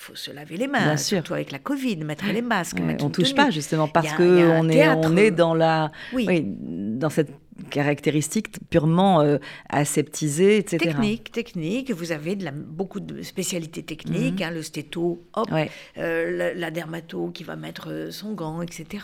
Faut 0.10 0.16
se 0.16 0.32
laver 0.32 0.58
les 0.58 0.68
mains, 0.68 0.98
surtout 0.98 1.36
avec 1.36 1.52
la 1.52 1.60
Covid, 1.60 1.98
mettre 1.98 2.26
les 2.26 2.42
masques. 2.42 2.80
on 2.80 3.06
ne 3.06 3.12
touche 3.12 3.36
pas 3.36 3.52
justement 3.52 3.88
parce 3.88 4.12
qu'on 4.14 4.68
est, 4.70 4.90
on 4.90 5.16
est 5.18 5.30
dans, 5.30 5.54
la, 5.54 5.92
oui. 6.14 6.28
dans 6.44 7.12
cette 7.12 7.32
caractéristiques 7.70 8.58
purement 8.70 9.22
euh, 9.22 9.38
aseptisées, 9.70 10.58
etc. 10.58 10.78
Technique, 10.78 11.32
technique. 11.32 11.92
Vous 11.92 12.12
avez 12.12 12.36
de 12.36 12.46
la, 12.46 12.52
beaucoup 12.52 13.00
de 13.00 13.22
spécialités 13.22 13.84
techniques, 13.84 14.40
mhm. 14.40 14.48
hein, 14.48 14.52
le 14.52 14.62
stéto, 14.62 15.24
hop, 15.34 15.50
euh, 15.98 16.54
la, 16.56 16.72
dermato 16.72 17.30
qui 17.32 17.44
va 17.44 17.56
mettre 17.56 17.90
euh, 17.90 18.12
son 18.12 18.34
gant, 18.34 18.62
etc. 18.62 19.04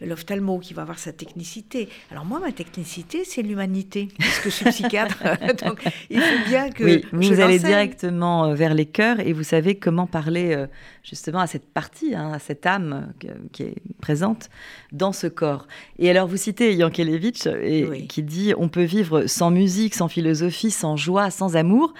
L'ophtalmo 0.00 0.58
qui 0.58 0.74
va 0.74 0.82
avoir 0.82 0.98
sa 0.98 1.12
technicité. 1.12 1.88
Alors 2.10 2.24
moi, 2.24 2.40
ma 2.40 2.52
technicité, 2.52 3.24
c'est 3.24 3.42
l'humanité, 3.42 4.08
puisque 4.18 4.44
je 4.44 4.50
suis 4.50 4.64
psychiatre. 4.66 5.22
donc 5.64 5.82
il 6.10 6.20
faut 6.20 6.48
bien 6.48 6.70
que 6.70 6.84
oui, 6.84 7.04
vous 7.12 7.40
allez 7.40 7.58
directement 7.58 8.54
vers 8.54 8.74
les 8.74 8.86
cœurs 8.86 9.20
et 9.20 9.32
vous 9.32 9.42
savez 9.42 9.74
comment 9.76 10.06
parler 10.06 10.66
justement 11.02 11.40
à 11.40 11.46
cette 11.46 11.66
partie, 11.66 12.14
hein, 12.14 12.32
à 12.32 12.38
cette 12.38 12.66
âme 12.66 13.12
qui 13.52 13.62
est 13.62 13.74
présente 14.00 14.50
dans 14.92 15.12
ce 15.12 15.26
corps. 15.26 15.66
Et 15.98 16.10
alors 16.10 16.26
vous 16.26 16.36
citez 16.36 16.74
Yankelevitch 16.74 17.46
et, 17.46 17.91
qui 18.08 18.22
dit 18.22 18.54
on 18.56 18.68
peut 18.68 18.84
vivre 18.84 19.26
sans 19.26 19.50
musique, 19.50 19.94
sans 19.94 20.08
philosophie, 20.08 20.70
sans 20.70 20.96
joie, 20.96 21.30
sans 21.30 21.56
amour, 21.56 21.94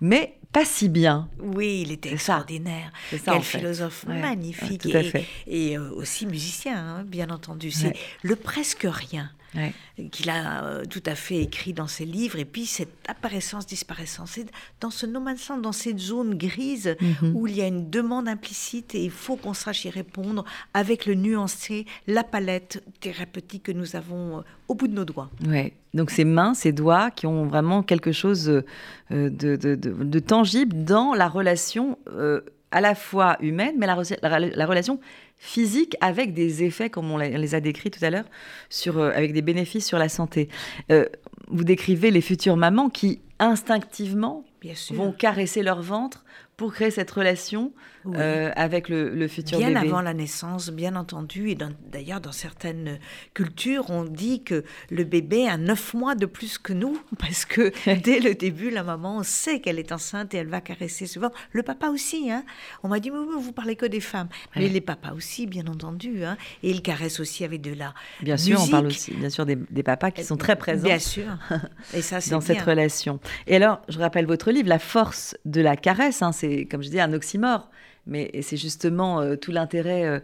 mais 0.00 0.34
pas 0.52 0.64
si 0.64 0.88
bien. 0.88 1.28
Oui, 1.40 1.82
il 1.84 1.92
était 1.92 2.12
extraordinaire. 2.12 2.90
Quel 3.10 3.42
philosophe 3.42 4.06
magnifique 4.06 4.86
et, 5.46 5.76
euh, 5.76 5.90
aussi 5.92 6.26
musicien, 6.26 6.76
hein, 6.76 7.04
bien 7.04 7.28
entendu. 7.30 7.70
C'est 7.70 7.94
le 8.22 8.36
presque 8.36 8.86
rien 8.88 9.30
qu'il 10.10 10.30
a 10.30 10.64
euh, 10.64 10.84
tout 10.84 11.02
à 11.06 11.14
fait 11.14 11.38
écrit 11.38 11.72
dans 11.72 11.86
ses 11.86 12.04
livres. 12.04 12.38
Et 12.38 12.44
puis 12.44 12.66
cette 12.66 12.92
apparaissance-disparaissance, 13.08 14.32
c'est 14.34 14.46
dans 14.80 14.90
ce 14.90 15.06
no 15.06 15.20
man's 15.20 15.48
land, 15.48 15.58
dans 15.58 15.72
cette 15.72 15.98
zone 15.98 16.36
grise 16.36 16.96
mhm. 17.00 17.34
où 17.34 17.46
il 17.46 17.56
y 17.56 17.62
a 17.62 17.66
une 17.66 17.90
demande 17.90 18.28
implicite 18.28 18.94
et 18.94 19.04
il 19.04 19.10
faut 19.10 19.36
qu'on 19.36 19.54
sache 19.54 19.84
y 19.84 19.90
répondre 19.90 20.44
avec 20.74 21.06
le 21.06 21.14
nuancé, 21.14 21.86
la 22.06 22.24
palette 22.24 22.82
thérapeutique 23.00 23.64
que 23.64 23.72
nous 23.72 23.96
avons 23.96 24.38
euh, 24.38 24.42
au 24.68 24.74
bout 24.74 24.88
de 24.88 24.94
nos 24.94 25.04
doigts. 25.04 25.30
Ouais. 25.46 25.72
Donc 25.94 26.10
ces 26.10 26.24
mains, 26.24 26.52
ces 26.52 26.72
doigts 26.72 27.10
qui 27.10 27.26
ont 27.26 27.46
vraiment 27.46 27.82
quelque 27.82 28.12
chose 28.12 28.48
euh, 28.48 29.30
de, 29.30 29.56
de, 29.56 30.18
tangible 30.18 30.84
dans 30.84 31.14
la 31.14 31.28
relation 31.28 31.98
à 32.70 32.80
la 32.80 32.94
fois 32.94 33.36
humaine, 33.40 33.74
mais 33.78 33.86
la, 33.86 34.38
la 34.40 34.66
relation 34.66 35.00
physique 35.38 35.96
avec 36.00 36.34
des 36.34 36.64
effets, 36.64 36.90
comme 36.90 37.10
on 37.10 37.16
les 37.16 37.54
a 37.54 37.60
décrits 37.60 37.90
tout 37.90 38.04
à 38.04 38.10
l'heure, 38.10 38.24
sur, 38.68 38.98
euh, 38.98 39.10
avec 39.14 39.32
des 39.32 39.42
bénéfices 39.42 39.86
sur 39.86 39.98
la 39.98 40.08
santé. 40.08 40.48
Euh, 40.90 41.06
vous 41.48 41.64
décrivez 41.64 42.10
les 42.10 42.20
futures 42.20 42.56
mamans 42.56 42.90
qui 42.90 43.20
instinctivement 43.38 44.44
vont 44.90 45.12
caresser 45.12 45.62
leur 45.62 45.80
ventre 45.80 46.24
pour 46.56 46.72
créer 46.72 46.90
cette 46.90 47.10
relation 47.10 47.72
euh, 48.16 48.50
avec 48.56 48.88
le, 48.88 49.28
futur 49.28 49.58
bien 49.58 49.68
bébé. 49.68 49.80
Bien 49.80 49.90
avant 49.90 50.00
la 50.00 50.14
naissance, 50.14 50.70
bien 50.70 50.96
entendu. 50.96 51.50
Et 51.50 51.58
d'ailleurs, 51.90 52.20
dans 52.20 52.32
certaines 52.32 52.98
cultures, 53.34 53.90
on 53.90 54.04
dit 54.04 54.42
que 54.42 54.64
le 54.90 55.04
bébé 55.04 55.48
a 55.48 55.56
neuf 55.56 55.94
mois 55.94 56.14
de 56.14 56.26
plus 56.26 56.58
que 56.58 56.72
nous, 56.72 56.98
parce 57.18 57.44
que 57.44 57.72
dès 58.02 58.20
le 58.20 58.34
début, 58.34 58.70
la 58.70 58.82
maman 58.82 59.22
sait 59.22 59.60
qu'elle 59.60 59.78
est 59.78 59.92
enceinte 59.92 60.34
et 60.34 60.38
elle 60.38 60.48
va 60.48 60.60
caresser 60.60 61.06
ventre. 61.18 61.36
Le 61.52 61.62
papa 61.62 61.88
aussi. 61.88 62.30
Hein. 62.30 62.44
On 62.82 62.88
m'a 62.88 63.00
dit, 63.00 63.10
mais 63.10 63.18
vous 63.18 63.52
parlez 63.52 63.76
que 63.76 63.86
des 63.86 64.00
femmes. 64.00 64.28
Mais 64.56 64.68
les 64.68 64.80
papas 64.80 65.12
aussi, 65.12 65.46
bien 65.46 65.66
entendu. 65.66 66.24
Hein. 66.24 66.36
Et 66.62 66.70
ils 66.70 66.82
caressent 66.82 67.20
aussi 67.20 67.44
avec 67.44 67.60
de 67.60 67.72
la 67.72 67.94
Bien 68.22 68.36
sûr, 68.36 68.60
on 68.60 68.68
parle 68.68 68.86
aussi, 68.86 69.12
bien 69.14 69.30
sûr, 69.30 69.46
des, 69.46 69.82
papas 69.82 70.10
qui 70.10 70.24
sont 70.24 70.36
très 70.36 70.56
présents. 70.56 70.84
Bien 70.86 70.98
sûr. 70.98 71.38
Et 71.94 72.02
ça, 72.02 72.18
dans 72.30 72.40
cette 72.40 72.62
relation. 72.62 73.20
Et 73.46 73.56
alors, 73.56 73.80
je 73.88 73.98
rappelle 73.98 74.26
votre 74.26 74.50
livre, 74.50 74.68
La 74.68 74.78
force 74.78 75.36
de 75.44 75.60
la 75.60 75.76
caresse. 75.76 76.22
Hein, 76.22 76.32
c'est, 76.32 76.66
comme 76.66 76.82
je 76.82 76.90
dis, 76.90 77.00
un 77.00 77.12
oxymore. 77.12 77.70
Mais 78.08 78.30
c'est 78.42 78.56
justement 78.56 79.20
euh, 79.20 79.36
tout 79.36 79.52
l'intérêt 79.52 80.04
euh, 80.04 80.20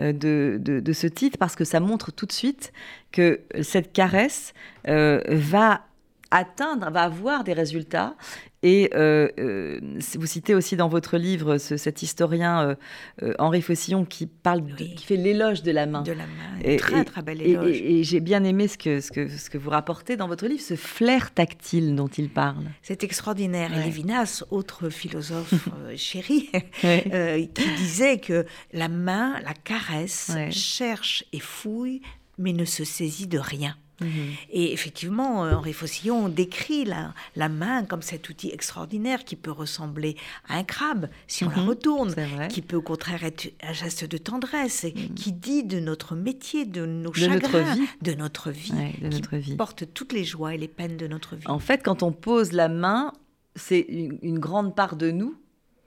euh, 0.00 0.12
de, 0.12 0.58
de, 0.60 0.92
ce 0.92 1.06
titre 1.06 1.38
parce 1.38 1.54
que 1.54 1.64
ça 1.64 1.78
montre 1.80 2.10
tout 2.10 2.26
de 2.26 2.32
suite 2.32 2.72
que 3.12 3.40
cette 3.62 3.92
caresse 3.92 4.52
va 4.84 5.82
atteindre, 6.30 6.90
va 6.90 7.02
avoir 7.02 7.44
des 7.44 7.54
résultats 7.54 8.14
et 8.62 8.90
euh, 8.94 9.28
euh, 9.38 9.80
vous 10.14 10.26
citez 10.26 10.54
aussi 10.54 10.76
dans 10.76 10.88
votre 10.88 11.16
livre 11.16 11.58
cet 11.58 12.02
historien 12.02 12.76
euh, 13.22 13.34
Henri 13.38 13.62
Fossillon 13.62 14.04
qui 14.04 14.26
parle, 14.26 14.64
qui 14.74 15.04
fait 15.04 15.16
l'éloge 15.16 15.62
de 15.62 15.70
la 15.70 15.86
main. 15.86 16.02
De 16.02 16.12
la 16.12 16.26
main, 16.26 16.58
et, 16.64 16.76
très 16.76 17.04
très 17.04 17.22
bel 17.22 17.40
éloge. 17.40 17.76
Et, 17.76 18.02
j'ai 18.02 18.20
bien 18.20 18.42
aimé 18.42 18.66
ce 18.66 18.76
que, 18.76 19.00
ce, 19.00 19.12
que, 19.12 19.28
ce 19.28 19.48
que 19.48 19.58
vous 19.58 19.70
rapportez 19.70 20.16
dans 20.16 20.26
votre 20.26 20.46
livre, 20.46 20.60
ce 20.60 20.74
flair 20.74 21.32
tactile 21.32 21.94
dont 21.94 22.08
il 22.08 22.30
parle. 22.30 22.64
C'est 22.82 23.04
extraordinaire. 23.04 23.72
Et 23.76 23.84
Lévinas, 23.84 24.42
autre 24.50 24.88
philosophe 24.88 25.54
chéri, 25.96 26.50
qui 26.82 27.70
disait 27.76 28.18
que 28.18 28.44
la 28.72 28.88
main, 28.88 29.40
la 29.40 29.54
caresse, 29.54 30.32
cherche 30.50 31.24
et 31.32 31.40
fouille, 31.40 32.00
mais 32.38 32.52
ne 32.52 32.64
se 32.64 32.84
saisit 32.84 33.28
de 33.28 33.38
rien. 33.38 33.76
Mhm. 34.00 34.08
Et 34.50 34.72
effectivement, 34.72 35.44
euh, 35.44 35.54
Henri 35.54 35.72
Fossillon 35.72 36.28
décrit 36.28 36.84
la, 36.84 37.14
la, 37.36 37.48
main 37.48 37.84
comme 37.84 38.02
cet 38.02 38.28
outil 38.28 38.50
extraordinaire 38.50 39.24
qui 39.24 39.36
peut 39.36 39.50
ressembler 39.50 40.16
à 40.48 40.56
un 40.56 40.64
crabe 40.64 41.08
si 41.26 41.44
on 41.44 41.50
la 41.50 41.56
mhm. 41.56 41.68
retourne, 41.68 42.14
qui 42.48 42.62
peut 42.62 42.76
au 42.76 42.82
contraire 42.82 43.24
être 43.24 43.52
un 43.62 43.72
geste 43.72 44.04
de 44.04 44.18
tendresse, 44.18 44.84
et 44.84 44.94
mhm. 44.94 45.14
qui 45.14 45.32
dit 45.32 45.64
de 45.64 45.80
notre 45.80 46.14
métier, 46.14 46.64
de 46.64 46.86
nos 46.86 47.12
chagrins, 47.12 47.38
notre 47.38 47.58
vie. 47.58 47.88
de 48.02 48.14
notre 48.14 48.50
vie, 48.50 48.72
de 49.00 49.08
notre 49.08 49.36
vie. 49.36 49.56
porte 49.56 49.92
toutes 49.92 50.12
les 50.12 50.24
joies 50.24 50.54
et 50.54 50.58
les 50.58 50.68
peines 50.68 50.96
de 50.96 51.06
notre 51.06 51.36
vie. 51.36 51.46
En 51.46 51.58
fait, 51.58 51.82
quand 51.82 52.02
on 52.02 52.12
pose 52.12 52.52
la 52.52 52.68
main, 52.68 53.12
c'est 53.56 53.80
une, 53.80 54.18
une 54.22 54.38
grande 54.38 54.76
part 54.76 54.96
de 54.96 55.10
nous 55.10 55.34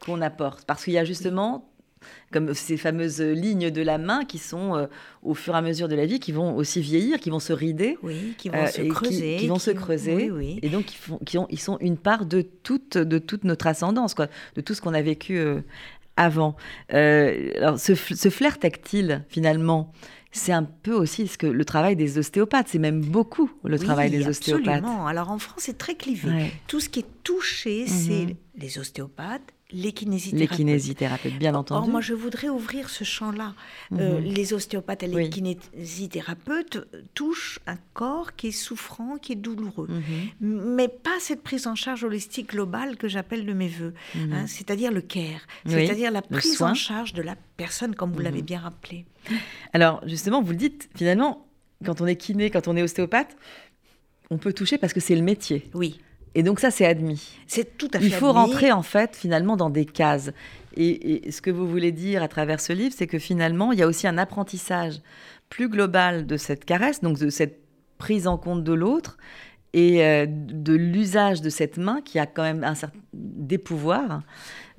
qu'on 0.06 0.22
apporte, 0.22 0.66
parce 0.66 0.84
qu'il 0.84 0.94
y 0.94 0.98
a 0.98 1.06
justement 1.06 1.71
comme 2.32 2.54
ces 2.54 2.78
fameuses 2.78 3.22
lignes 3.22 3.70
de 3.72 3.82
la 3.82 3.98
main 3.98 4.26
qui 4.26 4.38
sont 4.38 4.76
euh, 4.76 4.88
au 5.22 5.34
fur 5.34 5.54
et 5.54 5.58
à 5.58 5.62
mesure 5.62 5.88
de 5.88 5.96
la 5.96 6.06
vie, 6.06 6.20
qui 6.20 6.32
vont 6.32 6.56
aussi 6.56 6.82
vieillir, 6.82 7.20
qui 7.20 7.30
vont 7.30 7.40
se 7.40 7.54
rider, 7.54 7.98
oui, 8.04 8.36
qui 8.38 8.50
vont 8.50 8.58
euh, 8.58 8.68
se 8.68 8.82
creuser, 8.82 9.38
qui, 9.38 9.48
vont 9.48 9.60
se 9.60 9.72
creuser, 9.72 10.32
et 10.62 10.70
donc 10.70 10.86
qui, 10.86 10.98
font, 10.98 11.20
qui 11.26 11.38
ont, 11.38 11.48
ils 11.50 11.60
sont 11.60 11.78
une 11.80 11.98
part 11.98 12.26
de 12.26 12.42
toute, 12.42 12.98
de 12.98 13.18
toute 13.18 13.44
notre 13.44 13.68
ascendance, 13.68 14.14
quoi, 14.14 14.28
de 14.56 14.62
tout 14.62 14.74
ce 14.74 14.82
qu'on 14.82 14.94
a 14.94 15.02
vécu 15.02 15.38
euh, 15.38 15.62
avant. 16.18 16.56
alors 16.90 17.80
ce, 17.80 17.96
ce, 17.96 18.30
flair 18.30 18.60
tactile, 18.60 19.24
finalement, 19.30 19.92
c'est 20.32 20.54
un 20.54 20.64
peu 20.64 20.94
aussi 20.94 21.28
ce 21.28 21.38
que 21.38 21.48
le 21.48 21.66
travail 21.66 21.96
des 21.96 22.18
ostéopathes, 22.18 22.68
c'est 22.70 22.80
même 22.80 23.02
beaucoup 23.02 23.52
le 23.64 23.78
travail 23.78 24.10
des 24.10 24.28
ostéopathes. 24.28 24.68
Absolument. 24.68 25.08
Alors 25.08 25.30
en 25.30 25.40
France, 25.40 25.64
c'est 25.64 25.78
très 25.78 25.96
clivé. 25.96 26.52
Tout 26.68 26.80
ce 26.80 26.90
qui 26.90 27.02
est 27.02 27.24
touché, 27.24 27.86
c'est 27.86 28.28
mhm. 28.28 28.36
les 28.56 28.80
ostéopathes, 28.80 29.54
les 29.74 29.92
kinésithérapeutes. 29.92 31.38
bien 31.38 31.56
entendu. 31.56 31.84
Or, 31.84 31.90
moi, 31.90 32.02
je 32.02 32.14
voudrais 32.14 32.50
ouvrir 32.50 32.90
ce 32.90 33.04
champ-là. 33.04 33.54
Euh, 33.94 34.20
mhm. 34.20 34.26
les 34.26 34.54
ostéopathes 34.54 35.04
et 35.04 35.08
les 35.08 35.30
kinésithérapeutes 35.30 36.88
touchent 37.14 37.60
un 37.68 37.78
corps 37.94 38.36
qui 38.36 38.48
est 38.48 38.52
souffrant, 38.52 39.18
qui 39.18 39.34
est 39.34 39.36
douloureux, 39.36 39.88
mhm. 39.88 40.76
mais 40.76 40.88
pas 40.88 41.20
cette 41.20 41.42
prise 41.42 41.68
en 41.68 41.76
charge 41.76 42.04
holistique 42.04 42.52
globale 42.52 42.98
que 42.98 43.08
j'appelle 43.08 43.46
de 43.46 43.54
mes 43.54 43.68
voeux, 43.68 43.94
mhm. 44.16 44.34
hein, 44.34 44.48
c'est-à-dire 44.48 44.92
le 44.92 45.02
care, 45.02 45.42
c'est-à-dire 45.66 46.12
la 46.12 46.22
prise 46.22 46.62
en 46.62 46.74
charge 46.74 47.14
de 47.14 47.22
la 47.22 47.36
personne, 47.58 47.96
comme 47.96 48.12
vous 48.12 48.20
l'avez 48.20 48.42
bien 48.42 48.60
rappelé. 48.60 49.06
Alors, 49.74 50.02
justement, 50.08 50.42
vous 50.42 50.52
le 50.52 50.58
dites, 50.58 50.90
finalement, 50.96 51.46
quand 51.86 52.02
on 52.02 52.06
est 52.06 52.16
kiné, 52.16 52.50
quand 52.50 52.68
on 52.68 52.76
est 52.76 52.82
ostéopathe, 52.82 53.36
on 54.30 54.38
peut 54.38 54.54
toucher 54.54 54.78
parce 54.78 54.94
que 54.94 55.00
c'est 55.00 55.16
le 55.16 55.22
métier. 55.22 55.70
Oui. 55.74 56.00
Et 56.36 56.44
donc 56.44 56.60
ça, 56.60 56.72
c'est 56.72 56.86
admis. 56.86 57.38
C'est 57.48 57.78
tout 57.78 57.90
à 57.94 58.00
fait 58.00 58.06
Il 58.06 58.14
faut 58.14 58.32
rentrer 58.32 58.72
en 58.72 58.84
fait 58.84 59.16
finalement 59.16 59.58
dans 59.58 59.70
des 59.70 59.86
cases. 59.86 60.32
Et, 60.78 61.30
ce 61.32 61.42
que 61.42 61.52
vous 61.52 61.68
voulez 61.68 61.92
dire 61.92 62.24
à 62.24 62.28
travers 62.28 62.62
ce 62.62 62.74
livre, 62.74 62.94
c'est 62.98 63.08
que 63.08 63.20
finalement, 63.20 63.72
il 63.72 63.80
y 63.80 63.84
a 63.84 63.88
aussi 63.88 64.08
un 64.08 64.18
apprentissage 64.18 65.02
plus 65.50 65.68
global 65.68 66.26
de 66.26 66.38
cette 66.38 66.64
caresse, 66.64 67.02
donc 67.02 67.20
de 67.20 67.30
cette 67.30 67.60
prise 67.98 68.26
en 68.28 68.38
compte 68.38 68.64
de 68.64 68.74
l'autre 68.74 69.18
et 69.74 70.04
euh, 70.04 70.26
de 70.28 70.74
l'usage 70.74 71.42
de 71.42 71.50
cette 71.50 71.78
main 71.78 72.02
qui 72.04 72.20
a 72.20 72.26
quand 72.26 72.44
même 72.44 72.64
un 72.64 72.76
certain 72.76 73.00
des 73.14 73.58
pouvoirs 73.58 74.22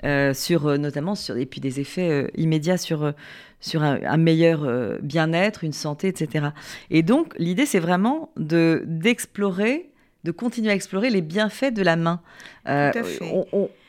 euh, 0.05 0.35
sur 0.35 0.67
euh, 0.67 0.77
notamment 0.77 1.15
sur 1.15 1.37
et 1.37 1.47
puis 1.47 1.61
des 1.61 1.81
effets 1.81 2.31
immédiats 2.37 2.77
sur 2.79 3.13
sur 3.61 3.83
un, 3.83 4.01
un 4.03 4.17
meilleur 4.17 4.67
bien-être, 5.03 5.63
une 5.63 5.73
santé, 5.73 6.09
etc. 6.09 6.49
Et 6.91 7.03
donc 7.03 7.35
l'idée 7.39 7.67
c'est 7.67 7.79
vraiment 7.79 8.31
de 8.37 8.83
d'explorer 8.87 9.92
de 10.25 10.31
continuer 10.31 10.71
à 10.71 10.75
explorer 10.75 11.11
les 11.11 11.23
bienfaits 11.23 11.73
de 11.73 11.83
la 11.83 11.97
main. 11.97 12.21
Euh, 12.69 12.93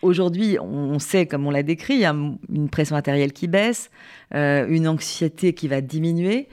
aujourd'hui, 0.02 0.58
on 0.60 0.98
sait, 1.00 1.26
comme 1.26 1.46
on 1.46 1.52
l'a 1.52 1.64
décrit, 1.64 1.96
il 1.96 2.00
y 2.00 2.06
a 2.06 2.16
une 2.50 2.70
pression 2.70 2.96
artérielle 2.96 3.34
qui 3.34 3.48
baisse, 3.48 3.92
euh, 4.34 4.66
une 4.68 4.88
anxiété 4.88 5.54
qui 5.54 5.68
va 5.68 5.82
diminuer. 5.82 6.48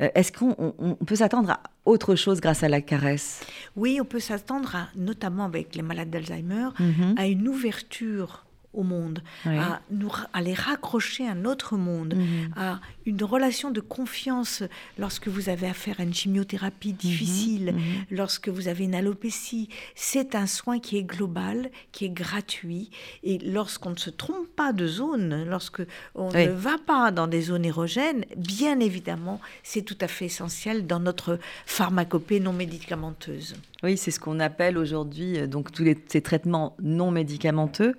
Euh, 0.00 0.08
est-ce 0.14 0.32
qu'on 0.32 0.96
peut 1.06 1.16
s'attendre 1.16 1.50
à 1.50 1.62
autre 1.84 2.14
chose 2.14 2.40
grâce 2.40 2.62
à 2.62 2.68
la 2.68 2.80
caresse? 2.80 3.44
Oui, 3.76 3.98
on 4.00 4.04
peut 4.04 4.20
s'attendre, 4.20 4.88
notamment 4.96 5.44
avec 5.44 5.74
les 5.74 5.82
malades 5.82 6.10
d'Alzheimer, 6.10 6.68
mhm. 6.78 7.14
à 7.16 7.26
une 7.26 7.48
ouverture 7.48 8.44
au 8.72 8.82
monde, 8.82 9.22
à, 9.44 9.80
nous, 9.92 10.10
à 10.32 10.42
les 10.42 10.54
raccrocher 10.54 11.28
à 11.28 11.34
notre 11.34 11.76
monde, 11.76 12.14
mhm. 12.14 12.52
à 12.56 12.80
une 13.06 13.22
relation 13.22 13.70
de 13.70 13.80
confiance 13.80 14.62
lorsque 14.98 15.28
vous 15.28 15.48
avez 15.48 15.66
affaire 15.66 16.00
à 16.00 16.02
une 16.02 16.14
chimiothérapie 16.14 16.90
mhm, 16.90 16.96
difficile, 16.96 17.72
mhm. 17.74 17.82
lorsque 18.10 18.48
vous 18.48 18.68
avez 18.68 18.84
une 18.84 18.94
alopécie. 18.94 19.68
C'est 19.94 20.34
un 20.34 20.46
soin 20.46 20.78
qui 20.78 20.96
est 20.96 21.02
global, 21.02 21.70
qui 21.92 22.06
est 22.06 22.10
gratuit. 22.10 22.90
Et 23.22 23.38
lorsqu'on 23.38 23.90
ne 23.90 23.98
se 23.98 24.10
trompe 24.10 24.48
pas 24.56 24.72
de 24.72 24.86
zone, 24.86 25.44
lorsque 25.48 25.82
on 26.14 26.30
ne 26.30 26.48
va 26.48 26.78
pas 26.78 27.10
dans 27.10 27.26
des 27.26 27.42
zones 27.42 27.64
érogènes, 27.64 28.24
bien 28.36 28.80
évidemment, 28.80 29.40
c'est 29.62 29.82
tout 29.82 29.98
à 30.00 30.08
fait 30.08 30.26
essentiel 30.26 30.86
dans 30.86 31.00
notre 31.00 31.38
pharmacopée 31.66 32.40
non 32.40 32.52
médicamenteuse. 32.52 33.56
Oui, 33.82 33.98
c'est 33.98 34.10
ce 34.10 34.18
qu'on 34.20 34.40
appelle 34.40 34.78
aujourd'hui 34.78 35.38
euh, 35.38 35.46
donc 35.46 35.72
tous 35.72 35.84
les, 35.84 35.96
ces 36.08 36.22
traitements 36.22 36.74
non 36.82 37.10
médicamenteux. 37.10 37.94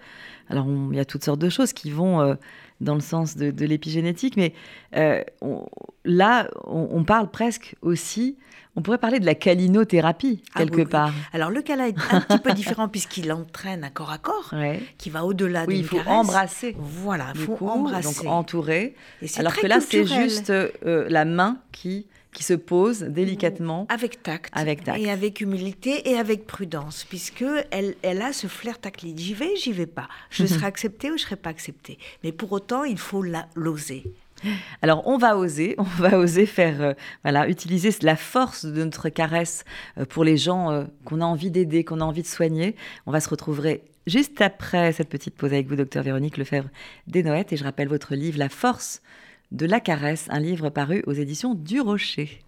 Alors 0.50 0.68
il 0.92 0.98
y 0.98 1.00
a 1.00 1.06
toutes 1.06 1.24
sortes 1.24 1.40
de 1.40 1.50
choses 1.50 1.74
qui 1.74 1.92
vont 1.92 2.22
euh, 2.22 2.36
dans 2.82 2.96
le 2.96 3.02
sens 3.02 3.38
de, 3.38 3.66
l'épigénétique, 3.66 4.36
mais 4.38 4.54
euh, 4.96 5.24
là 6.04 6.50
on, 6.66 7.04
parle 7.04 7.30
presque 7.30 7.76
aussi. 7.82 8.38
On 8.78 8.82
pourrait 8.82 8.98
parler 8.98 9.22
de 9.22 9.26
la 9.26 9.36
calinothérapie, 9.36 10.44
ah 10.54 10.60
quelque 10.60 10.82
part. 10.82 11.14
Alors, 11.32 11.50
le 11.50 11.62
cas 11.62 11.78
est 11.78 11.96
un 12.12 12.20
petit 12.20 12.40
peu 12.40 12.52
différent 12.54 12.90
puisqu'il 12.90 13.32
entraîne 13.32 13.86
un 13.86 13.90
corps 13.90 14.12
à 14.12 14.18
corps 14.18 14.54
qui 14.98 15.10
va 15.10 15.24
au-delà 15.24 15.64
oui, 15.66 15.80
il 15.80 15.86
faut 15.86 16.02
embrasser. 16.06 16.76
Voilà, 16.78 17.28
il 17.36 17.42
faut 17.42 17.58
embrasser. 17.62 18.24
Donc, 18.24 18.34
entourer. 18.34 18.96
Alors 19.38 19.56
que 19.56 19.68
là, 19.68 19.80
c'est 19.80 20.06
juste 20.06 20.52
la 20.84 21.26
main 21.26 21.60
qui 21.72 22.08
qui 22.36 22.44
se 22.44 22.54
pose 22.54 23.00
délicatement. 23.00 23.88
Avec 23.90 24.22
tact. 24.22 24.52
Avec 24.56 24.84
tact. 24.84 25.00
Et 25.00 25.10
avec 25.10 25.40
humilité 25.40 26.10
et 26.10 26.18
avec 26.18 26.46
prudence, 26.46 27.06
puisque 27.08 27.46
elle, 27.72 27.96
elle 28.04 28.22
a 28.22 28.34
ce 28.34 28.48
flair 28.48 28.78
tactile. 28.78 29.18
J'y 29.18 29.34
vais, 29.34 29.56
j'y 29.56 29.72
vais 29.72 29.88
pas. 29.88 30.10
Je 30.30 30.46
serai 30.46 30.66
acceptée 30.66 31.10
ou 31.10 31.18
je 31.18 31.24
serai 31.24 31.38
pas 31.38 31.50
acceptée. 31.50 31.98
Mais 32.24 32.34
pour 32.34 32.52
autant, 32.52 32.84
il 32.84 32.98
faut 32.98 33.24
l'oser. 33.56 34.04
Alors 34.82 35.08
on 35.08 35.18
va 35.18 35.38
oser, 35.38 35.76
on 35.78 35.84
va 35.84 36.20
oser 36.20 36.46
faire, 36.46 36.82
euh, 36.82 36.94
voilà, 37.24 37.48
utiliser 37.48 37.90
la 38.02 38.18
force 38.18 38.66
de 38.66 38.84
notre 38.84 39.08
caresse 39.08 39.64
euh, 39.98 40.06
pour 40.06 40.26
les 40.26 40.36
gens 40.36 40.72
euh, 40.72 40.84
qu'on 41.06 41.22
a 41.22 41.26
envie 41.26 41.52
d'aider, 41.52 41.86
qu'on 41.86 42.02
a 42.02 42.04
envie 42.04 42.22
de 42.22 42.28
soigner. 42.28 42.76
On 43.06 43.12
va 43.12 43.22
se 43.22 43.30
retrouver 43.30 43.84
juste 44.08 44.42
après 44.42 44.92
cette 44.92 45.08
petite 45.08 45.36
pause 45.36 45.54
avec 45.54 45.68
vous, 45.68 45.78
docteur 45.78 46.04
Véronique 46.04 46.36
Lefebvre 46.36 46.70
Desnoëttes, 47.08 47.54
et 47.54 47.58
je 47.58 47.64
rappelle 47.64 47.88
votre 47.88 48.14
livre 48.14 48.38
La 48.38 48.50
force 48.50 49.02
de 49.52 49.66
la 49.66 49.80
caresse, 49.80 50.28
un 50.30 50.40
livre 50.40 50.70
paru 50.70 51.04
aux 51.08 51.14
éditions 51.14 51.54
du 51.54 51.82
Rocher. 51.82 52.42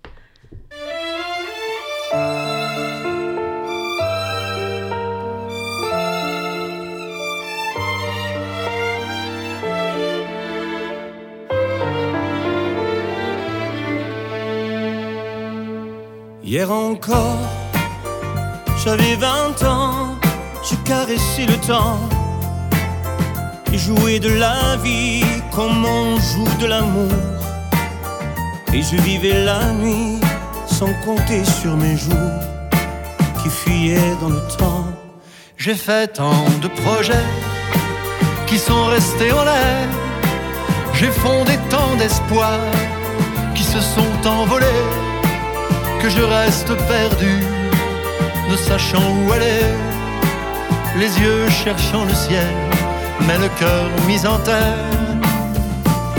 Hier 16.43 16.71
encore, 16.71 17.39
j'avais 18.83 19.15
vingt 19.15 19.63
ans, 19.63 20.15
je 20.63 20.75
caressais 20.87 21.45
le 21.45 21.57
temps 21.67 22.16
et 23.73 23.77
jouais 23.77 24.19
de 24.19 24.29
la 24.29 24.77
vie 24.83 25.23
comme 25.51 25.85
on 25.85 26.17
joue 26.17 26.57
de 26.59 26.67
l'amour. 26.67 27.11
Et 28.73 28.81
je 28.81 28.95
vivais 29.01 29.43
la 29.43 29.71
nuit 29.73 30.19
sans 30.65 30.93
compter 31.05 31.43
sur 31.45 31.75
mes 31.75 31.97
jours 31.97 32.39
qui 33.41 33.49
fuyaient 33.49 34.15
dans 34.21 34.29
le 34.29 34.41
temps. 34.57 34.87
J'ai 35.57 35.75
fait 35.75 36.07
tant 36.13 36.45
de 36.61 36.67
projets 36.67 37.27
qui 38.45 38.57
sont 38.57 38.85
restés 38.85 39.31
en 39.31 39.43
l'air. 39.43 39.87
J'ai 40.93 41.11
fondé 41.11 41.53
tant 41.69 41.95
d'espoirs 41.97 42.71
qui 43.55 43.63
se 43.63 43.79
sont 43.79 44.27
envolés 44.27 44.83
que 46.01 46.09
je 46.09 46.21
reste 46.21 46.73
perdu, 46.87 47.43
ne 48.49 48.55
sachant 48.55 49.03
où 49.17 49.31
aller, 49.31 49.65
les 50.97 51.19
yeux 51.19 51.49
cherchant 51.49 52.05
le 52.05 52.13
ciel, 52.13 52.53
mais 53.25 53.37
le 53.37 53.49
cœur 53.59 53.89
mis 54.07 54.25
en 54.25 54.37
terre. 54.39 54.77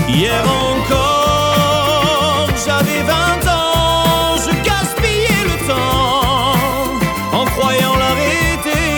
Hier 0.09 0.43
encore, 0.73 2.49
j'avais 2.64 3.02
20 3.02 3.50
ans, 3.50 4.37
je 4.45 4.52
gaspillais 4.69 5.45
le 5.50 5.57
temps 5.67 7.38
en 7.38 7.45
croyant 7.45 7.97
l'arrêter 8.02 8.88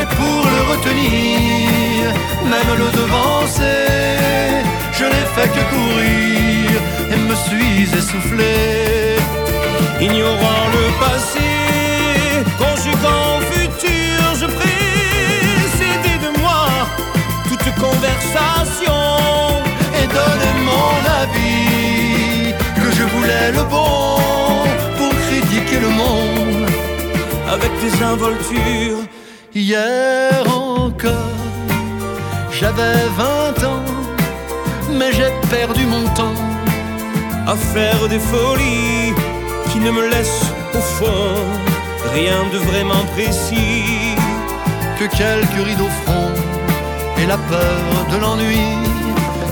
et 0.00 0.06
pour 0.16 0.42
le 0.54 0.60
retenir, 0.72 2.12
même 2.52 2.72
le 2.78 2.88
devancer, 3.00 4.62
je 4.92 5.04
n'ai 5.04 5.26
fait 5.34 5.50
que 5.56 5.62
courir 5.74 6.70
et 7.12 7.16
me 7.16 7.34
suis 7.34 7.82
essoufflé, 7.98 9.16
ignorant 10.00 10.66
le 10.76 10.84
passé, 11.04 11.51
conversation 17.84 19.02
donner 20.18 20.54
mon 20.70 20.94
avis, 21.22 22.54
que 22.80 22.90
je 22.98 23.04
voulais 23.14 23.48
le 23.58 23.64
bon 23.74 24.16
pour 24.98 25.12
critiquer 25.26 25.80
le 25.80 25.90
monde 26.02 26.66
avec 27.54 27.72
des 27.82 27.94
involtures. 28.02 29.02
Hier 29.54 30.32
encore, 30.46 31.38
j'avais 32.58 33.00
20 33.16 33.64
ans, 33.72 33.84
mais 34.98 35.12
j'ai 35.12 35.32
perdu 35.50 35.84
mon 35.86 36.04
temps 36.20 36.40
à 37.46 37.54
faire 37.54 38.08
des 38.08 38.22
folies 38.32 39.12
qui 39.70 39.78
ne 39.78 39.90
me 39.90 40.08
laissent 40.08 40.48
au 40.74 40.82
fond 40.96 41.34
rien 42.14 42.40
de 42.52 42.58
vraiment 42.58 43.04
précis 43.14 44.16
que 44.98 45.04
quelques 45.04 45.66
rides 45.66 45.80
au 45.80 45.92
front 46.02 46.31
et 47.22 47.26
la 47.26 47.36
peur 47.36 48.06
de 48.10 48.16
l'ennui 48.16 48.66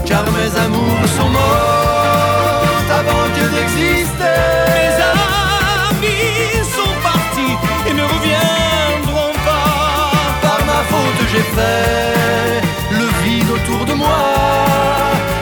car 0.05 0.25
mes 0.37 0.53
amours 0.65 1.07
sont 1.17 1.29
morts 1.29 2.91
avant 3.01 3.27
que 3.37 3.45
d'exister. 3.55 4.39
Mes 4.79 4.95
amis 5.13 6.65
sont 6.77 6.95
partis 7.09 7.57
et 7.89 7.93
ne 8.01 8.05
reviendront 8.15 9.35
pas. 9.49 10.11
Par 10.43 10.61
ma 10.71 10.81
faute, 10.91 11.23
j'ai 11.33 11.47
fait 11.57 12.61
le 13.01 13.07
vide 13.23 13.51
autour 13.57 13.85
de 13.91 13.95
moi 13.95 14.23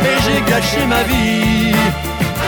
et 0.08 0.16
j'ai 0.24 0.40
gâché 0.50 0.80
ma 0.86 1.02
vie 1.12 1.72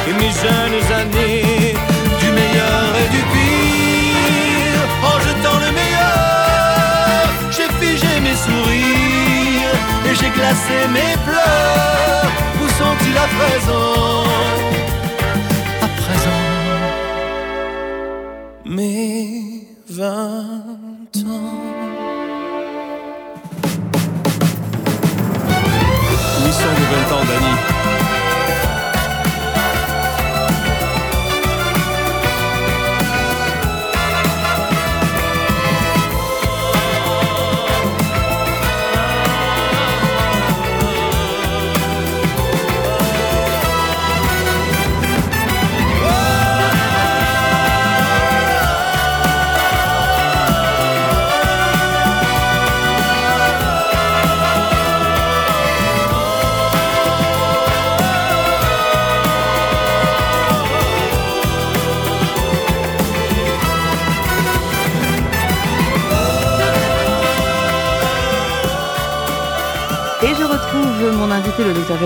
et 0.08 0.14
mes 0.20 0.32
jeunes 0.44 0.82
années 1.00 1.74
du 2.20 2.28
meilleur 2.38 2.88
et 3.02 3.08
du 3.16 3.22
pire 3.32 4.82
en 5.10 5.16
jetant 5.26 5.58
le 5.64 5.70
meilleur. 5.80 7.22
J'ai 7.54 7.68
figé 7.80 8.12
mes 8.20 8.36
sourires 8.46 9.19
et 10.08 10.14
j'ai 10.14 10.30
glacé 10.30 10.88
mes 10.92 11.16
pleurs. 11.24 11.80
Sont-ils 12.80 13.18
à 13.18 13.28
présent 13.36 13.99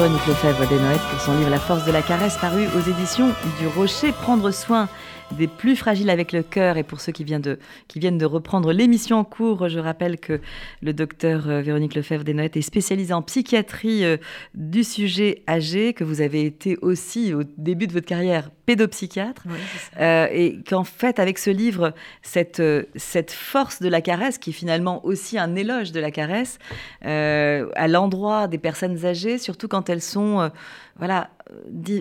Véronique 0.04 0.26
Lefebvre 0.26 0.68
des 0.68 0.78
Noël 0.78 0.98
pour 1.10 1.18
son 1.18 1.34
livre 1.38 1.48
La 1.48 1.58
force 1.58 1.86
de 1.86 1.90
la 1.90 2.02
caresse 2.02 2.36
paru 2.36 2.66
aux 2.76 2.90
éditions 2.90 3.28
du 3.58 3.66
Rocher. 3.68 4.12
Prendre 4.12 4.50
soin 4.50 4.86
des 5.32 5.46
plus 5.46 5.76
fragiles 5.76 6.10
avec 6.10 6.32
le 6.32 6.42
cœur. 6.42 6.76
Et 6.76 6.82
pour 6.82 7.00
ceux 7.00 7.12
qui 7.12 7.24
viennent 7.24 7.42
de, 7.42 7.58
qui 7.88 7.98
viennent 7.98 8.18
de 8.18 8.26
reprendre 8.26 8.72
l'émission 8.72 9.18
en 9.18 9.24
cours, 9.24 9.68
je 9.68 9.78
rappelle 9.78 10.18
que 10.18 10.40
le 10.82 10.92
docteur 10.92 11.48
euh, 11.48 11.60
Véronique 11.60 11.94
Lefebvre 11.94 12.24
Desnoëttes 12.24 12.56
est 12.56 12.62
spécialisée 12.62 13.14
en 13.14 13.22
psychiatrie 13.22 14.04
euh, 14.04 14.16
du 14.54 14.84
sujet 14.84 15.42
âgé, 15.48 15.92
que 15.92 16.04
vous 16.04 16.20
avez 16.20 16.44
été 16.44 16.76
aussi 16.82 17.34
au 17.34 17.42
début 17.56 17.86
de 17.86 17.92
votre 17.92 18.06
carrière 18.06 18.50
pédopsychiatre. 18.66 19.44
Euh, 20.00 20.26
et 20.32 20.62
qu'en 20.68 20.84
fait, 20.84 21.18
avec 21.18 21.38
ce 21.38 21.50
livre, 21.50 21.92
cette, 22.22 22.62
cette 22.96 23.30
force 23.30 23.82
de 23.82 23.88
la 23.88 24.00
caresse, 24.00 24.38
qui 24.38 24.50
est 24.50 24.54
finalement 24.54 25.04
aussi 25.04 25.38
un 25.38 25.54
éloge 25.54 25.92
de 25.92 26.00
la 26.00 26.10
caresse, 26.10 26.58
à 27.02 27.88
l'endroit 27.88 28.48
des 28.48 28.58
personnes 28.58 29.04
âgées, 29.04 29.38
surtout 29.38 29.68
quand 29.68 29.90
elles 29.90 29.93
sont 30.02 30.50
voilà, 30.96 31.30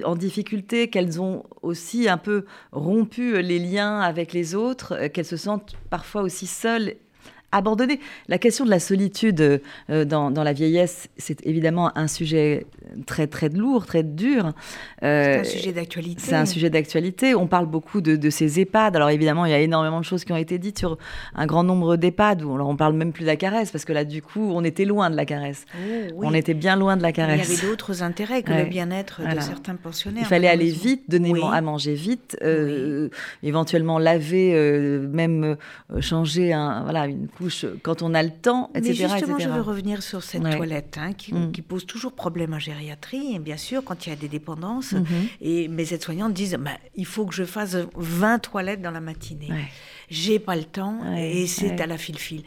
en 0.06 0.15
difficulté, 0.15 0.89
qu'elles 0.89 1.19
ont 1.19 1.43
aussi 1.62 2.08
un 2.08 2.17
peu 2.17 2.45
rompu 2.71 3.41
les 3.41 3.60
liens 3.60 3.99
avec 3.99 4.34
les 4.34 4.56
autres, 4.56 4.93
euh, 4.93 5.10
qu'elles 5.10 5.25
se 5.25 5.38
sentent 5.38 5.75
parfois 5.89 6.21
aussi 6.21 6.47
seules 6.47 6.95
abandonnées. 7.53 7.99
La 8.27 8.37
question 8.37 8.65
de 8.65 8.69
la 8.69 8.79
solitude 8.79 9.61
euh, 9.89 10.05
dans, 10.05 10.31
la 10.31 10.53
vieillesse, 10.53 11.07
c'est 11.17 11.45
évidemment 11.45 11.97
un 11.97 12.07
sujet 12.07 12.65
très 13.05 13.27
très 13.27 13.49
lourd, 13.49 13.85
très 13.85 14.03
dur. 14.03 14.53
c'est 14.99 15.07
un 15.07 15.39
euh, 15.39 15.43
sujet 15.43 15.71
d'actualité. 15.71 16.21
C'est 16.21 16.35
un 16.35 16.45
sujet 16.45 16.69
d'actualité. 16.69 17.35
On 17.35 17.47
parle 17.47 17.67
beaucoup 17.67 18.01
de, 18.01 18.29
ces 18.29 18.59
EHPAD. 18.59 18.95
Alors 18.95 19.09
évidemment, 19.09 19.45
il 19.45 19.51
y 19.51 19.55
a 19.55 19.59
énormément 19.59 19.99
de 19.99 20.05
choses 20.05 20.25
qui 20.25 20.33
ont 20.33 20.37
été 20.37 20.57
dites 20.57 20.79
sur 20.79 20.97
un 21.35 21.45
grand 21.45 21.63
nombre 21.63 21.95
d'EHPAD. 21.95 22.41
Où, 22.43 22.55
alors 22.55 22.67
on 22.67 22.75
parle 22.75 22.93
même 22.93 23.13
plus 23.13 23.21
de 23.21 23.27
la 23.27 23.35
caresse 23.35 23.71
parce 23.71 23.85
que 23.85 23.93
là, 23.93 24.03
du 24.03 24.21
coup, 24.21 24.51
on 24.53 24.63
était 24.63 24.85
loin 24.85 25.09
de 25.09 25.15
la 25.15 25.25
caresse. 25.25 25.65
Oh, 25.75 26.21
on 26.23 26.33
était 26.33 26.55
bien 26.55 26.75
loin 26.75 26.97
de 26.97 27.03
la 27.03 27.11
caresse. 27.11 27.47
il 27.47 27.53
y 27.53 27.57
avait 27.59 27.67
d'autres 27.67 28.03
intérêts 28.03 28.41
que 28.41 28.51
le 28.51 28.65
bien-être 28.65 29.21
de 29.21 29.39
certains 29.39 29.75
pensionnaires. 29.75 30.23
Il 30.23 30.27
fallait 30.27 30.47
aller 30.47 30.69
vite, 30.69 31.03
donner 31.09 31.33
à 31.51 31.61
manger 31.61 31.93
vite, 31.93 32.37
euh, 32.41 33.09
éventuellement 33.43 33.99
laver, 33.99 34.53
même 35.11 35.57
changer 35.99 36.53
un, 36.53 36.83
voilà, 36.83 37.05
une 37.05 37.27
couche 37.27 37.42
quand 37.82 38.01
on 38.01 38.13
a 38.13 38.23
le 38.23 38.32
temps, 38.32 38.69
etc. 38.75 39.06
Mais 39.08 39.10
justement, 39.10 39.39
je 39.39 39.49
veux 39.49 39.62
revenir 39.62 40.03
sur 40.03 40.23
cette 40.23 40.41
toilette 40.41 40.97
hein, 40.99 41.12
mm. 41.12 41.51
qui, 41.51 41.62
pose 41.62 41.86
toujours 41.86 42.13
problème 42.13 42.53
en 42.53 42.60
gériatrie, 42.60 43.36
et 43.36 43.39
bien 43.39 43.58
sûr, 43.58 43.84
quand 43.84 44.06
il 44.06 44.10
y 44.10 44.13
a 44.13 44.15
des 44.15 44.27
dépendances. 44.27 44.93
Mm-hmm. 44.93 45.06
Et 45.41 45.67
mes 45.67 45.93
aides-soignantes 45.93 46.34
disent 46.34 46.58
bah, 46.60 46.77
il 46.95 47.06
faut 47.06 47.25
que 47.25 47.36
je 47.36 47.43
fasse 47.43 47.77
20 47.95 48.39
toilettes 48.39 48.82
dans 48.82 48.91
la 48.91 49.01
matinée. 49.01 49.49
J'ai 50.10 50.39
pas 50.39 50.56
le 50.56 50.65
temps 50.65 51.15
et 51.15 51.47
c'est 51.47 51.79
à 51.82 51.88
la 51.88 51.97
fil-fil. 51.97 52.43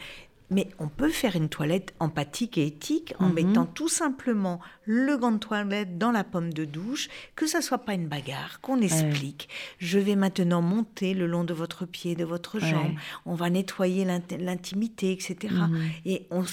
Mais 0.49 0.69
on 0.79 0.87
peut 0.87 1.09
faire 1.09 1.35
une 1.35 1.49
toilette 1.49 1.93
empathique 1.99 2.57
et 2.57 2.67
éthique 2.67 3.13
en 3.19 3.27
mhm. 3.27 3.33
mettant 3.33 3.65
tout 3.65 3.89
simplement 3.89 4.59
le 4.85 5.17
gant 5.17 5.33
de 5.33 5.37
toilette 5.37 5.97
dans 5.97 6.11
la 6.11 6.23
pomme 6.23 6.53
de 6.53 6.63
douche, 6.65 7.09
que 7.35 7.47
ça 7.47 7.61
soit 7.61 7.79
pas 7.79 7.93
une 7.93 8.07
bagarre, 8.07 8.61
qu'on 8.61 8.79
explique. 8.79 9.49
Je 9.79 9.99
vais 9.99 10.15
maintenant 10.15 10.61
monter 10.61 11.13
le 11.13 11.27
long 11.27 11.43
de 11.43 11.53
votre 11.53 11.85
pied, 11.85 12.15
de 12.15 12.23
votre 12.23 12.59
jambe. 12.59 12.93
On 13.25 13.35
va 13.35 13.49
nettoyer 13.49 14.05
l'intimité, 14.05 15.11
etc. 15.11 15.53
Mhm. 15.53 15.89
Et 16.05 16.27
on, 16.31 16.43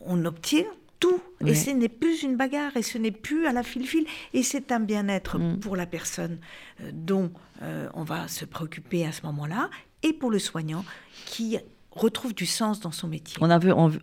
on 0.00 0.24
obtient 0.24 0.64
tout. 0.98 1.20
Et 1.44 1.54
ce 1.54 1.70
n'est 1.70 1.88
plus 1.90 2.22
une 2.22 2.36
bagarre, 2.36 2.76
et 2.76 2.82
ce 2.82 2.98
n'est 2.98 3.10
plus 3.10 3.46
à 3.46 3.52
la 3.52 3.62
fil-fil. 3.62 4.06
Et 4.32 4.42
c'est 4.42 4.72
un 4.72 4.80
bien-être 4.80 5.38
mhm. 5.38 5.60
pour 5.60 5.76
la 5.76 5.86
personne 5.86 6.38
euh, 6.80 6.90
dont 6.92 7.30
euh, 7.62 7.88
on 7.94 8.04
va 8.04 8.28
se 8.28 8.44
préoccuper 8.44 9.04
à 9.04 9.12
ce 9.12 9.22
moment-là, 9.26 9.70
et 10.02 10.12
pour 10.12 10.30
le 10.30 10.38
soignant 10.38 10.84
qui 11.26 11.58
retrouve 11.96 12.34
du 12.34 12.46
sens 12.46 12.80
dans 12.80 12.92
son 12.92 13.08
métier. 13.08 13.36
On 13.40 13.50
a 13.50 13.58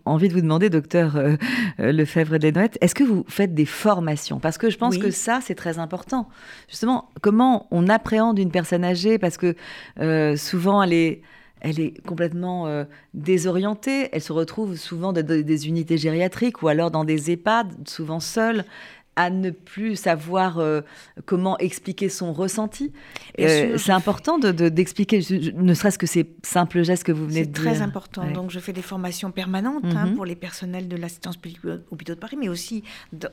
envie 0.06 0.28
de 0.28 0.34
vous 0.34 0.42
demander, 0.42 0.70
docteur 0.70 1.16
euh, 1.16 1.36
euh, 1.80 1.92
Lefebvre 1.92 2.38
Desnoëttes, 2.38 2.78
est-ce 2.82 2.96
que 2.96 3.04
vous 3.04 3.24
faites 3.28 3.54
des 3.54 3.66
formations? 3.66 4.40
Parce 4.40 4.58
que 4.58 4.70
je 4.70 4.78
pense 4.78 4.98
que 4.98 5.12
ça, 5.12 5.40
c'est 5.42 5.56
très 5.56 5.80
important. 5.80 6.28
Justement, 6.68 7.10
comment 7.22 7.68
on 7.72 7.88
appréhende 7.88 8.40
une 8.40 8.52
personne 8.52 8.84
âgée? 8.84 9.18
Parce 9.18 9.38
que 9.38 9.56
euh, 10.00 10.36
souvent, 10.36 10.82
elle 10.84 10.94
est, 10.94 11.22
elle 11.62 11.80
est 11.80 12.06
complètement 12.06 12.86
désorientée. 13.14 14.10
Elle 14.12 14.22
se 14.22 14.34
retrouve 14.34 14.76
souvent 14.76 15.14
dans 15.14 15.26
des 15.26 15.68
unités 15.68 15.98
gériatriques 15.98 16.62
ou 16.62 16.68
alors 16.68 16.92
dans 16.92 17.06
des 17.06 17.32
EHPAD, 17.32 17.88
souvent 17.88 18.20
seule 18.20 18.66
à 19.16 19.30
ne 19.30 19.52
plus 19.52 19.96
savoir 19.96 20.58
euh, 20.58 20.82
comment 21.26 21.58
expliquer 21.60 22.10
son 22.10 22.34
ressenti. 22.34 22.92
Euh, 23.40 23.78
c'est 23.78 23.92
important 23.92 24.40
d'expliquer, 24.40 25.20
de, 25.20 25.52
ne 25.52 25.74
serait-ce 25.74 26.00
que 26.00 26.08
ces 26.08 26.34
simples 26.44 26.84
gestes 26.84 27.04
que 27.04 27.12
vous 27.12 27.28
venez 27.28 27.46
de 27.46 27.52
dire. 27.52 27.64
C'est 27.64 27.70
très 27.70 27.82
important. 27.82 28.30
Donc, 28.32 28.50
je 28.50 28.60
fais 28.60 28.74
des 28.74 28.82
formations 28.82 29.32
permanentes 29.32 29.86
hein, 29.86 30.08
mhm. 30.08 30.16
pour 30.16 30.26
les 30.26 30.36
personnels 30.36 30.88
de 30.88 30.96
l'assistance 30.98 31.38
publique 31.38 31.60
hôpitaux 31.92 32.16
de 32.16 32.20
Paris, 32.20 32.38
mais 32.40 32.50
aussi 32.50 32.84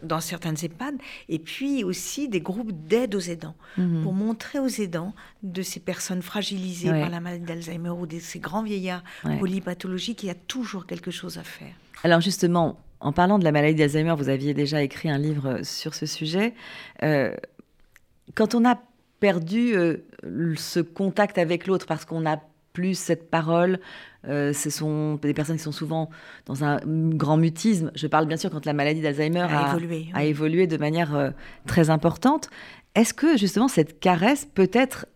dans 0.02 0.20
certaines 0.20 0.56
EHPAD, 0.62 0.96
et 1.28 1.38
puis 1.38 1.82
aussi 1.84 2.28
des 2.28 2.40
groupes 2.40 2.72
d'aide 2.72 3.14
aux 3.14 3.20
aidants, 3.20 3.56
mhm. 3.78 4.02
pour 4.02 4.12
montrer 4.12 4.58
aux 4.58 4.68
aidants 4.68 5.14
de 5.42 5.62
ces 5.62 5.80
personnes 5.80 6.22
fragilisées 6.22 6.90
par 6.90 7.08
la 7.08 7.20
maladie 7.20 7.44
d'Alzheimer 7.44 7.90
ou 7.90 8.06
de 8.06 8.18
ces 8.18 8.38
grands 8.38 8.62
vieillards 8.62 9.02
polypathologiques 9.38 10.18
qu'il 10.18 10.28
y 10.28 10.32
a 10.32 10.34
toujours 10.34 10.86
quelque 10.86 11.10
chose 11.10 11.38
à 11.38 11.42
faire. 11.42 11.72
Alors 12.02 12.20
justement, 12.20 12.78
en 13.00 13.12
parlant 13.12 13.38
de 13.38 13.44
la 13.44 13.52
maladie 13.52 13.74
d'Alzheimer, 13.74 14.14
vous 14.16 14.28
aviez 14.28 14.54
déjà 14.54 14.82
écrit 14.82 15.10
un 15.10 15.18
livre 15.18 15.60
sur 15.62 15.94
ce 15.94 16.06
sujet. 16.06 16.54
Euh, 17.02 17.34
quand 18.34 18.54
on 18.54 18.64
a 18.64 18.78
perdu 19.20 19.74
euh, 19.74 19.98
ce 20.56 20.80
contact 20.80 21.38
avec 21.38 21.66
l'autre 21.66 21.86
parce 21.86 22.04
qu'on 22.04 22.20
n'a 22.20 22.40
plus 22.72 22.96
cette 22.96 23.30
parole, 23.30 23.80
euh, 24.28 24.52
ce 24.52 24.70
sont 24.70 25.16
des 25.16 25.34
personnes 25.34 25.56
qui 25.56 25.62
sont 25.62 25.72
souvent 25.72 26.10
dans 26.46 26.62
un 26.62 26.78
grand 26.84 27.36
mutisme. 27.36 27.90
Je 27.94 28.06
parle 28.06 28.26
bien 28.26 28.36
sûr 28.36 28.50
quand 28.50 28.64
la 28.66 28.72
maladie 28.72 29.00
d'Alzheimer 29.00 29.40
a, 29.40 29.76
a, 30.14 30.24
évolué, 30.24 30.66
de 30.66 30.76
manière 30.76 31.32
très 31.66 31.90
importante. 31.90 32.48
Est-ce 32.94 33.14
que 33.14 33.36
justement 33.36 33.68
cette 33.68 33.98
caresse 33.98 34.46
peut 34.54 34.70
être 34.72 35.06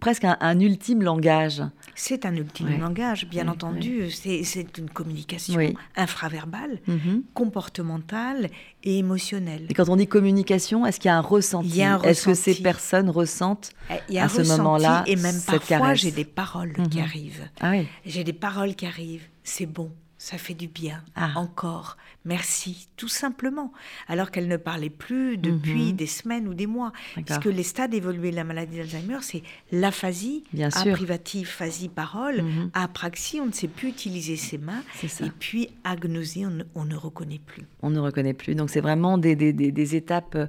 presque 0.00 0.24
un, 0.24 0.60
ultime 0.60 1.02
langage. 1.02 1.62
C'est 1.94 2.26
un 2.26 2.34
ultime 2.34 2.78
langage, 2.78 3.26
bien 3.26 3.48
entendu. 3.48 4.10
C'est 4.10 4.78
une 4.78 4.90
communication 4.90 5.58
infraverbale, 5.96 6.80
mhm. 6.86 7.22
comportementale 7.34 8.48
et 8.82 8.98
émotionnelle. 8.98 9.66
Et 9.68 9.74
quand 9.74 9.88
on 9.88 9.96
dit 9.96 10.06
communication, 10.06 10.86
est-ce 10.86 10.98
qu'il 10.98 11.08
y 11.08 11.12
a 11.12 11.16
un 11.16 11.20
ressenti 11.20 11.80
Est-ce 11.80 12.26
que 12.26 12.34
ces 12.34 12.54
personnes 12.54 13.10
ressentent 13.10 13.72
Il 14.08 14.14
y 14.14 14.18
a 14.18 14.24
à 14.24 14.28
ce 14.28 14.42
moment-là 14.42 15.04
Et 15.06 15.16
même 15.16 15.40
parfois, 15.46 15.94
j'ai 15.94 16.10
des 16.10 16.24
paroles 16.24 16.72
qui 16.90 16.98
mhm. 16.98 17.04
arrivent. 17.04 17.48
Ah 17.60 17.72
j'ai 18.04 18.24
des 18.24 18.32
paroles 18.32 18.74
qui 18.74 18.86
arrivent. 18.86 19.28
C'est 19.44 19.66
bon 19.66 19.90
ça 20.22 20.38
fait 20.38 20.54
du 20.54 20.68
bien. 20.68 21.02
Ah. 21.16 21.32
Encore, 21.34 21.96
merci, 22.24 22.86
tout 22.96 23.08
simplement. 23.08 23.72
Alors 24.06 24.30
qu'elle 24.30 24.46
ne 24.46 24.56
parlait 24.56 24.88
plus 24.88 25.36
depuis 25.36 25.90
mhm. 25.90 25.96
des 25.96 26.06
semaines 26.06 26.46
ou 26.46 26.54
des 26.54 26.68
mois. 26.68 26.92
Parce 27.26 27.40
que 27.40 27.48
les 27.48 27.64
stades 27.64 27.92
évolués 27.92 28.30
de 28.30 28.36
la 28.36 28.44
maladie 28.44 28.76
d'Alzheimer, 28.76 29.18
c'est 29.22 29.42
l'aphasie, 29.72 30.44
privative, 30.92 31.48
phasie, 31.48 31.88
parole, 31.88 32.42
mm 32.42 32.70
apraxie, 32.74 33.40
on 33.40 33.46
ne 33.46 33.52
sait 33.52 33.68
plus 33.68 33.88
utiliser 33.88 34.36
ses 34.36 34.58
mains. 34.58 34.82
Et 35.02 35.30
puis 35.40 35.70
agnosie, 35.82 36.46
on 36.74 36.84
ne, 36.84 36.94
reconnaît 36.94 37.40
plus. 37.44 37.64
On 37.82 37.90
ne 37.90 37.98
reconnaît 37.98 38.34
plus. 38.34 38.54
Donc 38.54 38.70
c'est 38.70 38.80
vraiment 38.80 39.18
des, 39.18 39.34
des, 39.34 39.96
étapes 39.96 40.36
euh, 40.36 40.46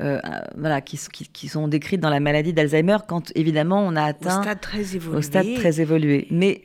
euh, 0.00 0.20
voilà, 0.56 0.80
qui, 0.80 0.98
qui, 1.32 1.48
sont 1.48 1.68
décrites 1.68 2.00
dans 2.00 2.10
la 2.10 2.20
maladie 2.20 2.52
d'Alzheimer 2.52 2.98
quand 3.06 3.30
évidemment 3.36 3.80
on 3.86 3.94
a 3.94 4.02
atteint... 4.02 4.40
Au 4.40 4.42
stade 4.42 4.60
très 4.60 4.96
évolué. 4.96 5.18
Au 5.18 5.22
stade 5.22 5.54
très 5.54 5.80
évolué. 5.80 6.26
Mais 6.30 6.64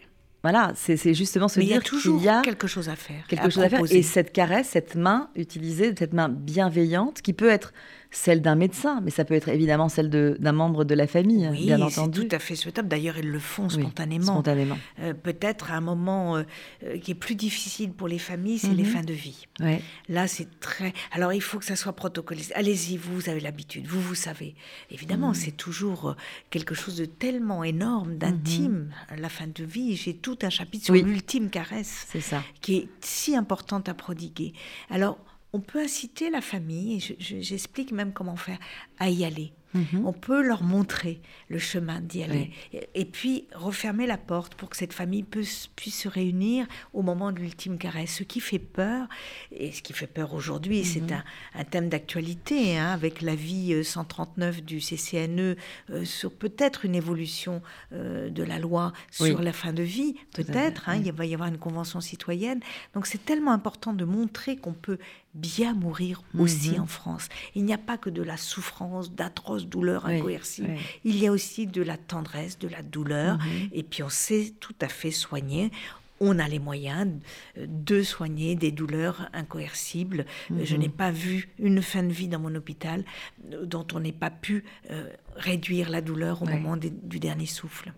voilà, 0.49 0.71
c'est 0.75 1.13
justement 1.13 1.49
se 1.49 1.59
dire 1.59 1.83
qu'il 1.83 2.21
y 2.21 2.29
a 2.29 2.41
quelque 2.41 2.67
chose 2.67 2.87
à 2.87 2.95
faire. 2.95 3.27
Quelque 3.27 3.49
chose 3.49 3.65
à 3.65 3.69
faire. 3.69 3.81
Et 3.91 4.01
cette 4.01 4.31
caresse, 4.31 4.69
cette 4.69 4.95
main 4.95 5.29
utilisée, 5.35 5.93
cette 5.99 6.13
main 6.13 6.29
bienveillante, 6.29 7.21
qui 7.21 7.33
peut 7.33 7.49
être 7.49 7.73
celle 8.11 8.41
d'un 8.41 8.55
médecin, 8.55 9.01
mais 9.01 9.11
ça 9.11 9.25
peut 9.25 9.33
être 9.33 9.49
évidemment 9.49 9.89
celle 9.89 10.09
d'un 10.09 10.51
membre 10.51 10.83
de 10.85 10.95
la 10.95 11.07
famille, 11.07 11.49
bien 11.49 11.81
entendu. 11.81 12.27
tout 12.27 12.35
à 12.35 12.39
fait 12.39 12.55
souhaitable. 12.55 12.87
D'ailleurs, 12.87 13.17
ils 13.17 13.29
le 13.29 13.39
font 13.39 13.69
spontanément. 13.69 14.33
spontanément. 14.33 14.77
Euh, 14.99 15.13
peut-être 15.13 15.71
un 15.71 15.81
moment 15.81 16.37
euh, 16.37 16.43
euh, 16.83 16.97
qui 16.97 17.11
est 17.11 17.15
plus 17.15 17.35
difficile 17.35 17.91
pour 17.91 18.07
les 18.07 18.19
familles, 18.19 18.59
c'est 18.59 18.73
les 18.73 18.83
mhm. 18.83 18.89
fins 18.89 19.03
de 19.03 19.13
vie. 19.13 19.45
Là, 20.07 20.27
c'est 20.27 20.59
très. 20.59 20.93
Alors, 21.11 21.33
il 21.33 21.41
faut 21.41 21.59
que 21.59 21.65
ça 21.65 21.75
soit 21.75 21.93
protocolisé. 21.93 22.53
Allez-y, 22.55 22.97
vous, 22.97 23.29
avez 23.29 23.39
l'habitude, 23.39 23.87
vous, 23.87 24.01
vous 24.01 24.15
savez. 24.15 24.55
Évidemment, 24.89 25.29
mhm. 25.29 25.35
c'est 25.35 25.57
toujours 25.57 26.15
quelque 26.49 26.75
chose 26.75 26.97
de 26.97 27.05
tellement 27.05 27.63
énorme, 27.63 28.17
d'intime. 28.17 28.91
Mhm. 29.11 29.19
La 29.19 29.29
fin 29.29 29.47
de 29.47 29.63
vie, 29.63 29.95
j'ai 29.95 30.15
tout 30.15 30.37
un 30.43 30.49
chapitre 30.49 30.85
sur 30.85 30.93
l'ultime 30.95 31.49
caresse. 31.49 32.05
C'est 32.09 32.21
ça. 32.21 32.43
Qui 32.61 32.77
est 32.77 32.89
si 33.01 33.35
importante 33.35 33.89
à 33.89 33.93
prodiguer. 33.93 34.53
Alors, 34.89 35.17
on 35.57 35.59
peut 35.59 35.79
inciter 35.79 36.29
la 36.29 36.41
famille, 36.41 36.97
et 36.97 37.15
j'explique 37.19 37.91
même 37.91 38.13
comment 38.13 38.35
faire, 38.35 38.59
à 38.99 39.09
y 39.09 39.25
aller. 39.25 39.53
Mhm. 39.73 40.05
On 40.05 40.13
peut 40.13 40.41
leur 40.41 40.63
montrer 40.63 41.19
le 41.49 41.59
chemin 41.59 41.99
d'y 41.99 42.23
aller. 42.23 42.51
Et, 42.93 43.05
puis 43.05 43.47
refermer 43.53 44.07
la 44.07 44.17
porte 44.17 44.55
pour 44.55 44.69
que 44.69 44.77
cette 44.77 44.93
famille 44.93 45.23
puisse, 45.23 45.69
se 45.77 46.07
réunir 46.07 46.67
au 46.93 47.01
moment 47.01 47.31
de 47.31 47.39
l'ultime 47.39 47.77
caresse. 47.77 48.15
Ce 48.17 48.23
qui 48.23 48.39
fait 48.39 48.59
peur, 48.59 49.07
et 49.51 49.71
ce 49.71 49.81
qui 49.81 49.93
fait 49.93 50.07
peur 50.07 50.33
aujourd'hui, 50.33 50.83
c'est 50.83 51.01
mhm. 51.01 51.23
un, 51.55 51.63
thème 51.63 51.89
d'actualité, 51.89 52.77
hein, 52.77 52.91
avec 52.91 53.21
l'avis 53.21 53.83
139 53.83 54.57
euh, 54.57 54.61
du 54.61 54.79
CCNE 54.79 55.55
euh, 55.89 56.05
sur 56.05 56.31
peut-être 56.31 56.85
une 56.85 56.95
évolution 56.95 57.61
euh, 57.93 58.29
de 58.29 58.43
la 58.43 58.59
loi 58.59 58.93
sur 59.11 59.41
la 59.41 59.53
fin 59.53 59.73
de 59.73 59.83
vie. 59.83 60.15
Peut-être, 60.33 60.89
hein, 60.89 61.01
il 61.03 61.11
va 61.11 61.25
y 61.25 61.33
avoir 61.33 61.49
une 61.49 61.57
convention 61.57 61.99
citoyenne. 61.99 62.61
Donc 62.93 63.05
c'est 63.05 63.23
tellement 63.23 63.51
important 63.51 63.93
de 63.93 64.05
montrer 64.05 64.55
qu'on 64.57 64.73
peut 64.73 64.97
bien 65.37 65.73
mourir 65.73 66.23
aussi 66.37 66.71
mhm. 66.71 66.81
en 66.81 66.87
France. 66.87 67.29
Il 67.55 67.65
n'y 67.65 67.73
a 67.73 67.77
pas 67.77 67.97
que 67.97 68.09
de 68.09 68.21
la 68.21 68.37
souffrance, 68.37 69.11
d'atroces 69.11 69.67
douleurs 69.67 70.05
incoercibles. 70.05 70.75
Il 71.03 71.17
y 71.17 71.27
a 71.27 71.31
aussi 71.31 71.67
de 71.67 71.81
la 71.81 71.97
tendresse, 71.97 72.59
de 72.59 72.67
la 72.67 72.81
douleur. 72.81 73.37
Mhm. 73.37 73.69
Et 73.71 73.83
puis 73.83 74.03
on 74.03 74.09
sait 74.09 74.53
tout 74.59 74.75
à 74.81 74.87
fait 74.87 75.11
soigner 75.11 75.71
on 76.19 76.39
a 76.39 76.47
les 76.47 76.57
moyens 76.57 77.11
de 77.55 78.01
soigner 78.01 78.55
des 78.55 78.71
douleurs 78.71 79.29
incoercibles. 79.33 80.25
Je 80.49 80.73
mhm. 80.73 80.81
n'ai 80.81 80.89
pas 80.89 81.11
vu 81.11 81.49
une 81.59 81.83
fin 81.83 82.01
de 82.01 82.11
vie 82.11 82.27
dans 82.27 82.39
mon 82.39 82.55
hôpital 82.55 83.03
dont 83.63 83.85
on 83.93 83.99
n'ait 83.99 84.11
pas 84.11 84.31
pu 84.31 84.63
euh, 84.89 85.09
réduire 85.35 85.91
la 85.91 86.01
douleur 86.01 86.41
au 86.41 86.45
moment 86.45 86.75
du 86.75 87.19
dernier 87.19 87.45
souffle 87.45 87.93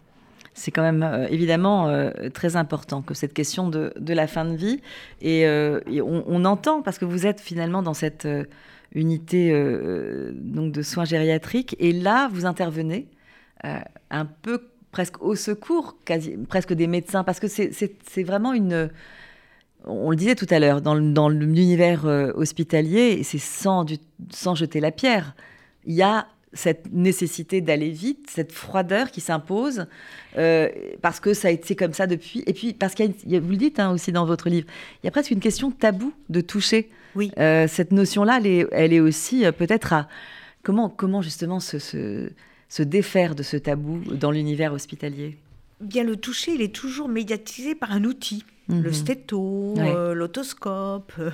c'est 0.60 0.72
quand 0.72 0.82
même 0.82 1.04
euh, 1.04 1.28
évidemment 1.30 1.88
euh, 1.88 2.12
très 2.34 2.58
important 2.58 3.02
que 3.02 3.14
cette 3.14 3.34
question 3.34 3.70
de, 3.70 3.94
la 3.98 4.28
fin 4.28 4.46
de 4.46 4.56
vie. 4.56 4.82
Et, 5.22 5.48
euh, 5.48 5.80
on, 6.04 6.46
entend, 6.46 6.82
parce 6.82 6.98
que 7.00 7.06
vous 7.06 7.26
êtes 7.26 7.40
finalement 7.40 7.82
dans 7.82 7.94
cette 7.94 8.28
unité 8.94 9.54
donc 10.34 10.72
de 10.72 10.82
soins 10.82 11.06
gériatriques, 11.06 11.76
et 11.80 11.92
là, 11.94 12.30
vous 12.32 12.46
intervenez 12.46 13.08
un 13.64 14.26
peu 14.26 14.70
presque 14.92 15.22
au 15.22 15.36
secours, 15.36 15.96
presque 16.48 16.74
des 16.74 16.88
médecins, 16.88 17.24
parce 17.24 17.40
que 17.40 17.48
c'est 17.48 18.24
vraiment 18.24 18.54
une... 18.54 18.90
On 19.86 20.10
le 20.10 20.18
disait 20.18 20.36
tout 20.36 20.48
à 20.50 20.60
l'heure, 20.60 20.82
dans, 20.82 21.00
dans 21.00 21.30
l'univers 21.30 22.06
hospitalier, 22.36 23.24
c'est 23.24 23.38
sans, 23.38 23.86
sans 24.30 24.56
jeter 24.56 24.80
la 24.80 24.92
pierre. 24.92 25.36
Il 25.86 25.94
y 25.94 26.02
a 26.02 26.28
cette 26.54 26.92
nécessité 26.92 27.62
d'aller 27.62 27.90
vite, 27.90 28.28
cette 28.30 28.52
froideur 28.52 29.12
qui 29.12 29.22
s'impose, 29.22 29.86
euh, 30.38 30.70
parce 31.02 31.20
que 31.20 31.34
ça 31.34 31.50
a 31.50 31.52
été 31.52 31.76
comme 31.76 31.94
ça 31.94 32.08
depuis. 32.08 32.44
Et 32.48 32.54
puis, 32.54 32.74
parce 32.74 32.96
qu'il 32.96 33.14
y, 33.28 33.36
a, 33.36 33.40
vous 33.40 33.52
le 33.52 33.58
dites 33.58 33.80
hein, 33.80 33.92
aussi 33.92 34.12
dans 34.12 34.26
votre 34.26 34.50
livre, 34.50 34.68
il 35.04 35.06
y 35.06 35.10
a 35.10 35.12
presque 35.12 35.32
une 35.32 35.40
question 35.40 35.72
tabou 35.72 36.14
de 36.30 36.42
toucher. 36.42 36.90
Oui. 37.16 37.32
Euh, 37.38 37.68
cette 37.68 37.92
notion-là, 37.92 38.38
elle 38.38 38.48
est, 38.48 38.68
elle 38.72 38.94
est 38.94 39.00
aussi 39.00 39.46
euh, 39.46 39.52
peut-être 39.52 39.94
à. 39.94 40.08
Comment, 40.62 40.90
comment 40.90 41.22
justement 41.22 41.60
se, 41.60 41.80
se, 41.80 42.30
se 42.68 42.84
défaire 42.84 43.34
de 43.34 43.44
ce 43.44 43.56
tabou 43.56 44.00
dans 44.12 44.32
l'univers 44.32 44.74
hospitalier? 44.74 45.38
Bien, 45.80 46.04
le 46.04 46.18
toucher, 46.18 46.54
il 46.54 46.62
est 46.62 46.76
toujours 46.76 47.08
médiatisé 47.08 47.76
par 47.76 47.94
un 47.94 48.04
outil 48.04 48.44
le 48.70 48.90
mhm. 48.90 48.94
stéto, 48.94 49.76
euh, 49.78 50.14
l'autoscope, 50.14 51.12
euh, 51.20 51.32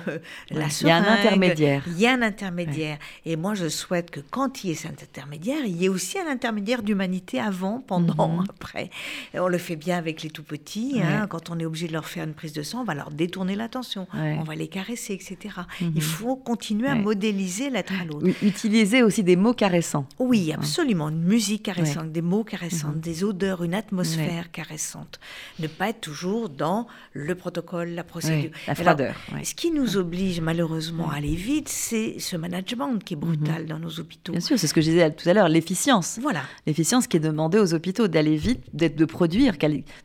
la 0.50 0.70
seringue. 0.70 0.80
Il 0.80 0.88
y 0.88 0.90
a 0.90 0.96
un 0.96 1.18
intermédiaire. 1.18 1.84
Il 1.86 2.00
y 2.00 2.06
a 2.06 2.12
un 2.12 2.22
intermédiaire. 2.22 2.98
Et 3.26 3.36
moi, 3.36 3.54
je 3.54 3.68
souhaite 3.68 4.10
que 4.10 4.20
quand 4.20 4.64
il 4.64 4.68
y 4.68 4.70
ait 4.72 4.76
cet 4.76 5.02
intermédiaire, 5.02 5.58
il 5.66 5.76
y 5.76 5.84
ait 5.84 5.88
aussi 5.88 6.18
un 6.18 6.26
intermédiaire 6.26 6.82
d'humanité 6.82 7.38
avant, 7.38 7.80
pendant, 7.86 8.28
mhm. 8.28 8.44
après. 8.50 8.90
on 9.34 9.48
le 9.48 9.58
fait 9.58 9.76
bien 9.76 9.98
avec 9.98 10.22
les 10.22 10.30
tout 10.30 10.42
petits. 10.42 11.00
Hein. 11.02 11.26
quand 11.28 11.50
on 11.50 11.58
est 11.58 11.66
obligé 11.66 11.88
de 11.88 11.92
leur 11.92 12.06
faire 12.06 12.24
une 12.24 12.34
prise 12.34 12.52
de 12.52 12.62
sang, 12.62 12.80
on 12.80 12.84
va 12.84 12.94
leur 12.94 13.10
détourner 13.10 13.54
l'attention, 13.54 14.06
on 14.14 14.42
va 14.42 14.54
les 14.54 14.68
caresser, 14.68 15.12
etc. 15.12 15.54
Il 15.80 15.88
mhm. 15.88 16.00
faut 16.00 16.36
continuer 16.36 16.88
à 16.88 16.94
modéliser 16.94 17.70
l'être 17.70 17.92
à 18.00 18.04
l'autre. 18.04 18.26
Utiliser 18.42 19.02
aussi 19.02 19.22
des 19.22 19.36
mots 19.36 19.54
caressants. 19.54 20.06
Oui, 20.18 20.52
absolument. 20.52 21.10
Une 21.10 21.22
musique 21.22 21.64
caressante, 21.64 22.12
des 22.12 22.22
mots 22.22 22.44
caressants, 22.44 22.92
des 22.94 23.24
odeurs, 23.24 23.62
une 23.62 23.74
atmosphère 23.74 24.50
caressante. 24.50 25.20
Ne 25.58 25.66
pas 25.66 25.90
être 25.90 26.00
toujours 26.00 26.48
dans 26.48 26.86
le 27.12 27.25
protocole, 27.34 27.90
la 27.90 28.04
procédure. 28.04 28.50
la 28.66 28.74
froideur. 28.74 29.14
Ce 29.42 29.54
qui 29.54 29.70
nous 29.70 29.96
oblige 29.96 30.40
malheureusement 30.40 31.10
à 31.10 31.16
aller 31.16 31.34
vite, 31.34 31.68
c'est 31.68 32.18
ce 32.18 32.36
management 32.36 32.98
qui 33.02 33.14
est 33.14 33.16
brutal 33.16 33.62
mhm. 33.62 33.68
dans 33.68 33.78
nos 33.78 34.00
hôpitaux. 34.00 34.32
Bien 34.32 34.40
sûr, 34.40 34.58
c'est 34.58 34.66
ce 34.66 34.74
que 34.74 34.80
je 34.80 34.90
disais 34.90 35.10
tout 35.10 35.28
à 35.28 35.34
l'heure, 35.34 35.48
l'efficience. 35.48 36.18
Voilà. 36.20 36.42
L'efficience 36.66 37.06
qui 37.06 37.16
est 37.16 37.20
demandée 37.20 37.58
aux 37.58 37.74
hôpitaux, 37.74 38.08
d'aller 38.08 38.36
vite, 38.36 38.60
de 38.74 39.04
produire, 39.04 39.54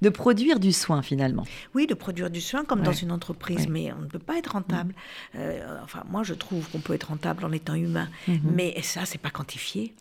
de 0.01 0.09
produire 0.09 0.59
du 0.59 0.71
soin 0.71 1.01
finalement. 1.01 1.45
Oui, 1.73 1.87
de 1.87 1.93
produire 1.93 2.29
du 2.29 2.41
soin 2.41 2.63
comme 2.65 2.81
dans 2.81 2.91
une 2.91 3.11
entreprise, 3.11 3.67
mais 3.67 3.91
on 3.91 4.01
ne 4.01 4.07
peut 4.07 4.19
pas 4.19 4.37
être 4.37 4.53
rentable. 4.53 4.93
Euh, 5.35 5.79
enfin, 5.83 6.03
moi, 6.09 6.23
je 6.23 6.33
trouve 6.33 6.69
qu'on 6.69 6.79
peut 6.79 6.93
être 6.93 7.09
rentable 7.09 7.45
en 7.45 7.51
étant 7.51 7.75
humain, 7.75 8.09
mhm. 8.27 8.39
mais 8.55 8.75
ça, 8.81 9.05
c'est 9.05 9.17
pas 9.17 9.29
quantifié 9.29 9.93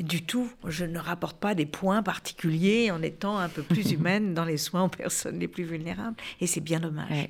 du 0.00 0.22
tout. 0.22 0.48
Je 0.66 0.84
ne 0.84 0.98
rapporte 0.98 1.38
pas 1.38 1.54
des 1.54 1.66
points 1.66 2.02
particuliers 2.02 2.90
en 2.90 3.02
étant 3.02 3.38
un 3.38 3.48
peu 3.48 3.62
plus 3.62 3.92
humaine 3.92 4.34
dans 4.34 4.44
les 4.44 4.56
soins 4.56 4.84
aux 4.84 4.88
personnes 4.88 5.38
les 5.38 5.48
plus 5.48 5.64
vulnérables. 5.64 6.16
Et 6.40 6.46
c'est 6.52 6.60
bien 6.60 6.80
dommage. 6.80 7.28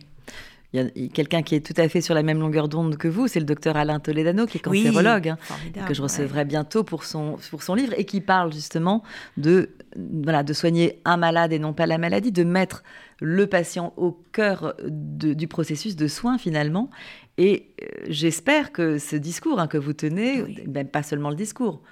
Il 0.74 0.80
y 0.80 1.04
a 1.04 1.08
quelqu'un 1.08 1.42
qui 1.42 1.54
est 1.54 1.60
tout 1.60 1.78
à 1.78 1.86
fait 1.86 2.00
sur 2.00 2.14
la 2.14 2.22
même 2.22 2.40
longueur 2.40 2.66
d'onde 2.66 2.96
que 2.96 3.06
vous, 3.06 3.28
c'est 3.28 3.40
le 3.40 3.44
docteur 3.44 3.76
Alain 3.76 4.00
Toledano, 4.00 4.46
qui 4.46 4.56
est 4.56 4.60
cancérologue, 4.60 5.28
hein, 5.28 5.38
que 5.86 5.92
je 5.92 6.00
recevrai 6.00 6.46
bientôt 6.46 6.82
pour 6.82 7.04
son, 7.04 7.36
pour 7.50 7.62
son 7.62 7.74
livre, 7.74 7.92
et 7.98 8.06
qui 8.06 8.22
parle 8.22 8.54
justement 8.54 9.02
de, 9.36 9.70
voilà, 9.96 10.42
de 10.42 10.54
soigner 10.54 11.00
un 11.04 11.18
malade 11.18 11.52
et 11.52 11.58
non 11.58 11.74
pas 11.74 11.84
la 11.84 11.98
maladie, 11.98 12.32
de 12.32 12.42
mettre 12.42 12.84
le 13.20 13.46
patient 13.46 13.92
au 13.98 14.12
cœur 14.32 14.74
du 14.88 15.46
processus 15.46 15.94
de 15.94 16.08
soins 16.08 16.38
finalement. 16.38 16.88
Et 17.36 17.74
euh, 17.82 18.06
j'espère 18.08 18.72
que 18.72 18.98
ce 18.98 19.16
discours 19.16 19.60
hein, 19.60 19.66
que 19.66 19.78
vous 19.78 19.92
tenez, 19.92 20.64
même 20.66 20.88
pas 20.88 21.02
seulement 21.02 21.28
le 21.28 21.36
discours, 21.36 21.82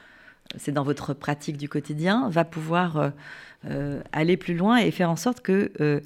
c'est 0.56 0.72
dans 0.72 0.84
votre 0.84 1.14
pratique 1.14 1.56
du 1.56 1.68
quotidien, 1.68 2.28
va 2.30 2.44
pouvoir 2.44 2.96
euh, 2.96 3.10
euh, 3.66 4.00
aller 4.12 4.38
plus 4.38 4.54
loin 4.54 4.78
et 4.78 4.90
faire 4.90 5.10
en 5.10 5.16
sorte 5.16 5.40
que 5.40 5.70
euh, 5.80 6.00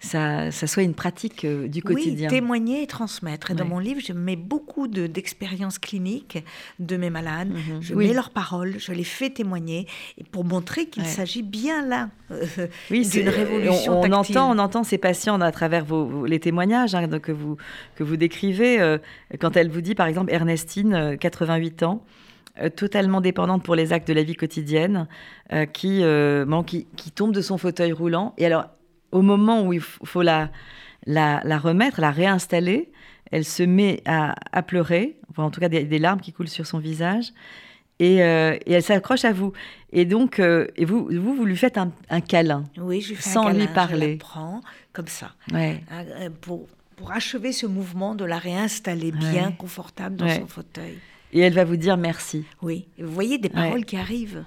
ça, 0.00 0.50
soit 0.50 0.82
une 0.82 0.94
pratique 0.94 1.46
du 1.46 1.82
quotidien. 1.82 2.28
Oui, 2.28 2.34
témoigner 2.34 2.82
et 2.82 2.86
transmettre. 2.86 3.50
Et 3.50 3.54
dans 3.54 3.64
mon 3.64 3.78
livre, 3.78 4.00
je 4.04 4.12
mets 4.12 4.36
beaucoup 4.36 4.88
d'expériences 4.88 5.78
cliniques 5.78 6.42
de 6.78 6.96
mes 6.96 7.10
malades. 7.10 7.50
Mhm. 7.50 7.82
Je 7.82 7.94
mets 7.94 8.12
leurs 8.12 8.30
paroles, 8.30 8.74
je 8.78 8.92
les 8.92 9.04
fais 9.04 9.30
témoigner 9.30 9.86
pour 10.32 10.44
montrer 10.44 10.86
qu'il 10.86 11.04
s'agit 11.04 11.42
bien 11.42 11.86
là 11.86 12.08
d'une 12.90 13.28
révolution. 13.28 14.00
On, 14.00 14.08
on, 14.08 14.12
entend, 14.12 14.50
on 14.50 14.58
entend 14.58 14.84
ces 14.84 14.98
patients 14.98 15.40
à 15.40 15.52
travers 15.52 15.84
vos, 15.84 16.26
les 16.26 16.40
témoignages 16.40 16.94
hein, 16.94 17.06
que, 17.20 17.32
vous, 17.32 17.56
que 17.94 18.02
vous 18.02 18.16
décrivez. 18.16 18.98
quand 19.38 19.56
elle 19.56 19.70
vous 19.70 19.80
dit, 19.80 19.94
par 19.94 20.06
exemple, 20.06 20.32
Ernestine, 20.32 21.16
88 21.20 21.82
ans, 21.82 22.02
euh, 22.60 22.68
totalement 22.68 23.20
dépendante 23.20 23.62
pour 23.62 23.74
les 23.76 23.92
actes 23.92 24.08
de 24.08 24.12
la 24.12 24.22
vie 24.22 24.34
quotidienne, 24.34 25.06
euh, 25.52 25.66
qui, 25.66 26.02
euh, 26.02 26.44
qui, 26.62 26.86
qui, 26.96 27.10
tombe 27.12 27.32
de 27.32 27.40
son 27.40 27.58
fauteuil 27.58 27.92
roulant. 27.92 28.34
Et 28.38 28.46
alors, 28.46 28.66
au 29.12 29.22
moment 29.22 29.62
où 29.62 29.72
il 29.72 29.80
faut 29.80 30.22
la, 30.22 30.50
la, 31.06 31.40
la, 31.44 31.58
remettre, 31.58 32.00
la 32.00 32.10
réinstaller, 32.10 32.90
elle 33.30 33.44
se 33.44 33.62
met 33.62 34.02
à, 34.06 34.34
à 34.52 34.62
pleurer, 34.62 35.16
enfin, 35.30 35.44
en 35.44 35.50
tout 35.50 35.60
cas 35.60 35.68
des, 35.68 35.84
des, 35.84 35.98
larmes 35.98 36.20
qui 36.20 36.32
coulent 36.32 36.48
sur 36.48 36.66
son 36.66 36.78
visage, 36.78 37.32
et, 37.98 38.16
et 38.16 38.72
elle 38.72 38.82
s'accroche 38.82 39.26
à 39.26 39.32
vous. 39.32 39.52
Et 39.92 40.06
donc, 40.06 40.38
et 40.38 40.84
vous, 40.84 41.08
vous, 41.10 41.34
vous 41.34 41.44
lui 41.44 41.56
faites 41.56 41.76
un, 41.76 41.92
un 42.08 42.20
câlin, 42.22 42.64
oui, 42.78 43.02
je 43.02 43.10
lui 43.10 43.16
fais 43.16 43.28
sans 43.28 43.42
un 43.42 43.52
câlin, 43.52 43.58
lui 43.58 43.74
parler. 43.74 44.12
Je 44.14 44.18
prends 44.18 44.62
comme 44.92 45.08
ça, 45.08 45.32
ouais. 45.52 45.82
pour, 46.40 46.66
pour 46.96 47.12
achever 47.12 47.52
ce 47.52 47.66
mouvement 47.66 48.14
de 48.14 48.24
la 48.24 48.38
réinstaller 48.38 49.12
bien 49.12 49.52
confortable 49.52 50.16
dans 50.16 50.28
son 50.28 50.46
fauteuil. 50.46 50.98
Et 51.32 51.40
elle 51.40 51.54
va 51.54 51.64
vous 51.64 51.76
dire 51.76 51.96
merci. 51.96 52.44
Oui, 52.62 52.88
vous 52.98 53.12
voyez 53.12 53.38
des 53.38 53.48
paroles 53.48 53.84
qui 53.84 53.96
arrivent. 53.96 54.44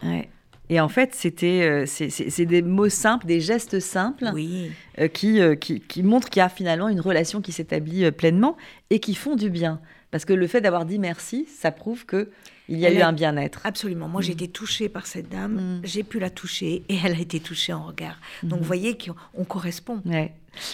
Et 0.69 0.79
en 0.79 0.89
fait, 0.89 1.13
c'était, 1.13 1.61
euh, 1.63 1.85
c'est 1.85 2.45
des 2.45 2.61
mots 2.61 2.89
simples, 2.89 3.25
des 3.25 3.41
gestes 3.41 3.79
simples 3.79 4.31
oui. 4.33 4.71
Euh, 4.99 5.07
qui, 5.07 5.41
euh, 5.41 5.55
qui, 5.55 5.81
qui, 5.81 6.03
montrent 6.03 6.29
qu'il 6.29 6.39
y 6.39 6.43
a 6.43 6.49
finalement 6.49 6.87
une 6.87 7.01
relation 7.01 7.41
qui 7.41 7.51
s'établit 7.51 8.09
pleinement 8.11 8.55
et 8.89 8.99
qui 8.99 9.13
font 9.13 9.35
du 9.35 9.49
bien. 9.49 9.81
Parce 10.09 10.25
que 10.25 10.33
le 10.33 10.47
fait 10.47 10.61
d'avoir 10.61 10.85
dit 10.85 10.99
merci, 10.99 11.45
ça 11.45 11.71
prouve 11.71 12.05
que 12.05 12.29
il 12.69 12.79
y 12.79 12.85
a 12.85 12.93
eu 12.93 13.01
un 13.01 13.11
bien-être. 13.11 13.59
Absolument. 13.65 14.07
Moi, 14.07 14.21
j'ai 14.21 14.31
mm. 14.31 14.35
été 14.35 14.47
touchée 14.47 14.89
par 14.89 15.05
cette 15.05 15.27
dame. 15.27 15.55
Mm. 15.55 15.81
J'ai 15.83 16.03
pu 16.03 16.19
la 16.19 16.29
toucher 16.29 16.83
et 16.87 16.97
elle 17.03 17.13
a 17.13 17.19
été 17.19 17.39
touchée 17.41 17.73
en 17.73 17.83
regard. 17.83 18.17
Donc, 18.41 18.59
vous 18.59 18.63
mm. 18.63 18.67
voyez 18.67 18.97
qu'on 18.97 19.43
correspond. 19.43 20.01
Ouais. 20.05 20.31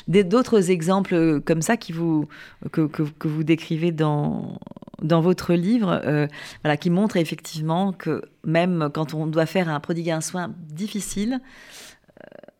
D'autres 0.07 0.71
exemples 0.71 1.41
comme 1.41 1.61
ça 1.61 1.77
qui 1.77 1.91
vous, 1.91 2.27
que, 2.71 2.81
que, 2.87 3.03
que 3.03 3.27
vous 3.27 3.43
décrivez 3.43 3.91
dans, 3.91 4.59
dans 5.01 5.21
votre 5.21 5.53
livre, 5.53 6.01
euh, 6.05 6.27
voilà, 6.63 6.77
qui 6.77 6.89
montre 6.89 7.17
effectivement 7.17 7.93
que 7.93 8.23
même 8.43 8.89
quand 8.93 9.13
on 9.13 9.27
doit 9.27 9.45
faire 9.45 9.69
un 9.69 9.79
prodiguer 9.79 10.11
un 10.11 10.21
soin 10.21 10.53
difficile, 10.69 11.39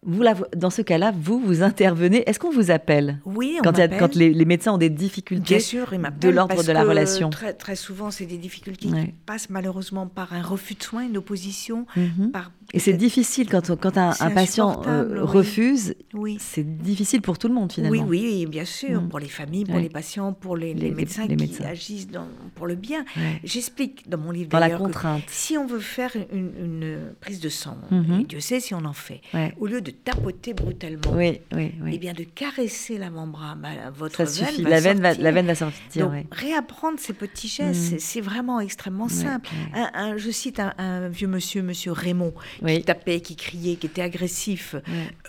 vous, 0.04 0.24
dans 0.56 0.70
ce 0.70 0.82
cas-là, 0.82 1.12
vous, 1.16 1.40
vous 1.40 1.62
intervenez. 1.62 2.24
Est-ce 2.28 2.40
qu'on 2.40 2.52
vous 2.52 2.72
appelle 2.72 3.20
Oui, 3.26 3.58
on 3.60 3.64
quand, 3.64 3.76
quand 3.98 4.16
les, 4.16 4.46
médecins 4.46 4.74
ont 4.74 4.78
des 4.78 4.90
difficultés 4.90 5.56
Bien 5.56 5.60
sûr, 5.60 5.92
de 5.92 6.30
l'ordre 6.30 6.64
de 6.64 6.72
la 6.72 6.84
relation 6.84 7.30
très, 7.30 7.54
très 7.54 7.76
souvent, 7.76 8.10
c'est 8.10 8.26
des 8.26 8.38
difficultés 8.38 8.88
qui 8.88 9.14
passent 9.26 9.50
malheureusement 9.50 10.08
par 10.08 10.34
un 10.34 10.42
refus 10.42 10.76
de 10.76 10.84
soins, 10.84 11.04
une 11.04 11.18
opposition. 11.18 11.86
Mhm. 11.98 12.32
par, 12.32 12.52
Et 12.74 12.80
c'est 12.80 12.94
difficile 12.94 13.50
quand, 13.50 13.76
quand 13.76 13.98
un, 13.98 14.14
patient 14.32 14.82
euh, 14.86 15.24
refuse. 15.24 15.96
Oui. 16.14 16.38
C'est 16.40 16.78
difficile 16.78 17.22
pour 17.22 17.38
tout 17.38 17.48
le 17.48 17.54
monde, 17.54 17.72
finalement. 17.72 18.04
Oui, 18.06 18.22
oui, 18.24 18.46
bien 18.46 18.66
sûr. 18.66 19.02
Mhm. 19.02 19.10
Pour 19.10 19.20
les 19.20 19.28
familles, 19.28 19.66
pour 19.66 19.80
les 19.80 19.90
patients, 19.90 20.34
pour 20.34 20.56
les, 20.56 20.74
médecins 20.74 21.28
qui 21.28 21.64
agissent 21.64 22.08
pour 22.56 22.68
le 22.68 22.76
bien. 22.76 23.06
J'explique 23.44 24.10
dans 24.10 24.18
mon 24.18 24.32
livre 24.32 24.50
Dans 24.50 24.60
la 24.60 24.72
contrainte. 24.72 25.24
si 25.28 25.58
on 25.58 25.66
veut 25.66 25.80
faire 25.80 26.12
une, 26.32 27.14
prise 27.20 27.40
de 27.40 27.50
sang, 27.50 27.78
mhm. 27.92 28.22
et 28.22 28.24
Dieu 28.24 28.40
sait 28.40 28.60
si 28.60 28.74
on 28.74 28.86
en 28.86 28.94
fait, 28.94 29.22
au 29.60 29.68
lieu 29.68 29.82
de 29.82 29.92
tapoter 29.92 30.54
brutalement. 30.54 31.12
Oui, 31.14 31.42
oui, 31.54 31.74
oui. 31.82 31.92
Et 31.92 31.96
eh 31.96 31.98
bien 31.98 32.14
de 32.14 32.24
caresser 32.24 32.98
la 32.98 33.10
membrane, 33.10 33.60
bah, 33.62 33.70
votre 33.94 34.16
Ça 34.16 34.24
veine 34.24 34.50
suffit. 34.50 34.64
Va 34.64 34.70
la, 34.70 34.80
veine 34.80 35.00
va, 35.00 35.14
la 35.14 35.32
veine 35.32 35.46
va 35.46 35.56
sortir. 35.56 36.10
Donc, 36.10 36.26
réapprendre 36.32 37.00
ces 37.00 37.14
petits 37.14 37.48
gestes, 37.48 37.94
mm. 37.94 38.00
c'est 38.00 38.22
vraiment 38.22 38.60
extrêmement 38.60 39.10
simple. 39.10 39.50
Un, 39.74 40.18
je 40.18 40.30
cite 40.32 40.60
un, 40.60 41.10
vieux 41.10 41.28
monsieur, 41.28 41.62
monsieur 41.62 41.92
Raymond, 41.92 42.34
qui 42.65 42.84
tapait, 42.84 43.22
qui 43.22 43.36
criait, 43.36 43.76
qui 43.76 43.88
était 43.88 44.02
agressif. 44.02 44.76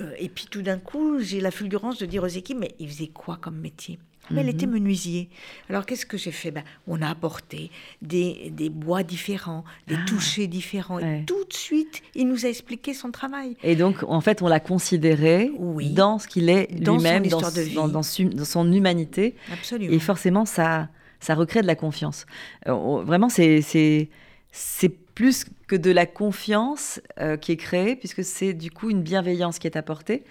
Euh, 0.00 0.12
et 0.18 0.28
puis 0.28 0.46
tout 0.50 0.62
d'un 0.62 0.78
coup, 0.78 1.20
j'ai 1.20 1.40
la 1.40 1.50
fulgurance 1.50 1.98
de 1.98 2.06
dire 2.06 2.22
aux 2.22 2.28
équipes, 2.28 2.58
mais 2.58 2.74
il 2.78 2.88
faisait 2.88 3.08
quoi 3.08 3.38
comme 3.40 3.58
métier? 3.58 3.98
Mais 4.30 4.42
elle 4.42 4.48
était 4.48 4.66
mhm. 4.66 4.74
menuisier. 4.74 5.28
Alors 5.68 5.86
qu'est-ce 5.86 6.06
que 6.06 6.16
j'ai 6.16 6.30
fait? 6.30 6.50
Ben, 6.50 6.62
On 6.86 7.02
a 7.02 7.08
apporté 7.08 7.70
des, 8.00 8.52
des 8.54 8.68
bois 8.68 9.02
différents, 9.02 9.64
des 9.88 9.96
ah. 9.96 10.04
touchés 10.06 10.46
différents. 10.46 11.00
Et 11.00 11.24
tout 11.26 11.44
de 11.44 11.52
suite, 11.52 12.02
il 12.14 12.28
nous 12.28 12.46
a 12.46 12.48
expliqué 12.48 12.94
son 12.94 13.10
travail. 13.10 13.56
Et 13.62 13.74
donc, 13.74 14.04
en 14.06 14.20
fait, 14.20 14.42
on 14.42 14.46
l'a 14.46 14.60
considéré 14.60 15.50
dans 15.94 16.18
ce 16.18 16.28
qu'il 16.28 16.48
est 16.48 16.70
lui-même, 16.70 17.26
dans, 17.26 17.40
dans, 17.40 17.88
dans, 17.88 18.02
son 18.02 18.72
humanité. 18.72 19.34
Absolument. 19.52 19.92
Et 19.92 19.98
forcément, 19.98 20.44
ça, 20.44 20.88
ça 21.18 21.34
recrée 21.34 21.62
de 21.62 21.66
la 21.66 21.76
confiance. 21.76 22.26
Euh, 22.68 23.02
vraiment, 23.02 23.28
c'est 23.28 23.60
plus 25.14 25.44
que 25.66 25.76
de 25.76 25.90
la 25.90 26.06
confiance 26.06 27.00
euh, 27.18 27.36
qui 27.36 27.52
est 27.52 27.56
créée, 27.56 27.96
puisque 27.96 28.24
c'est 28.24 28.52
du 28.52 28.70
coup 28.70 28.90
une 28.90 29.02
bienveillance 29.02 29.58
qui 29.58 29.66
est 29.66 29.76
apportée. 29.76 30.24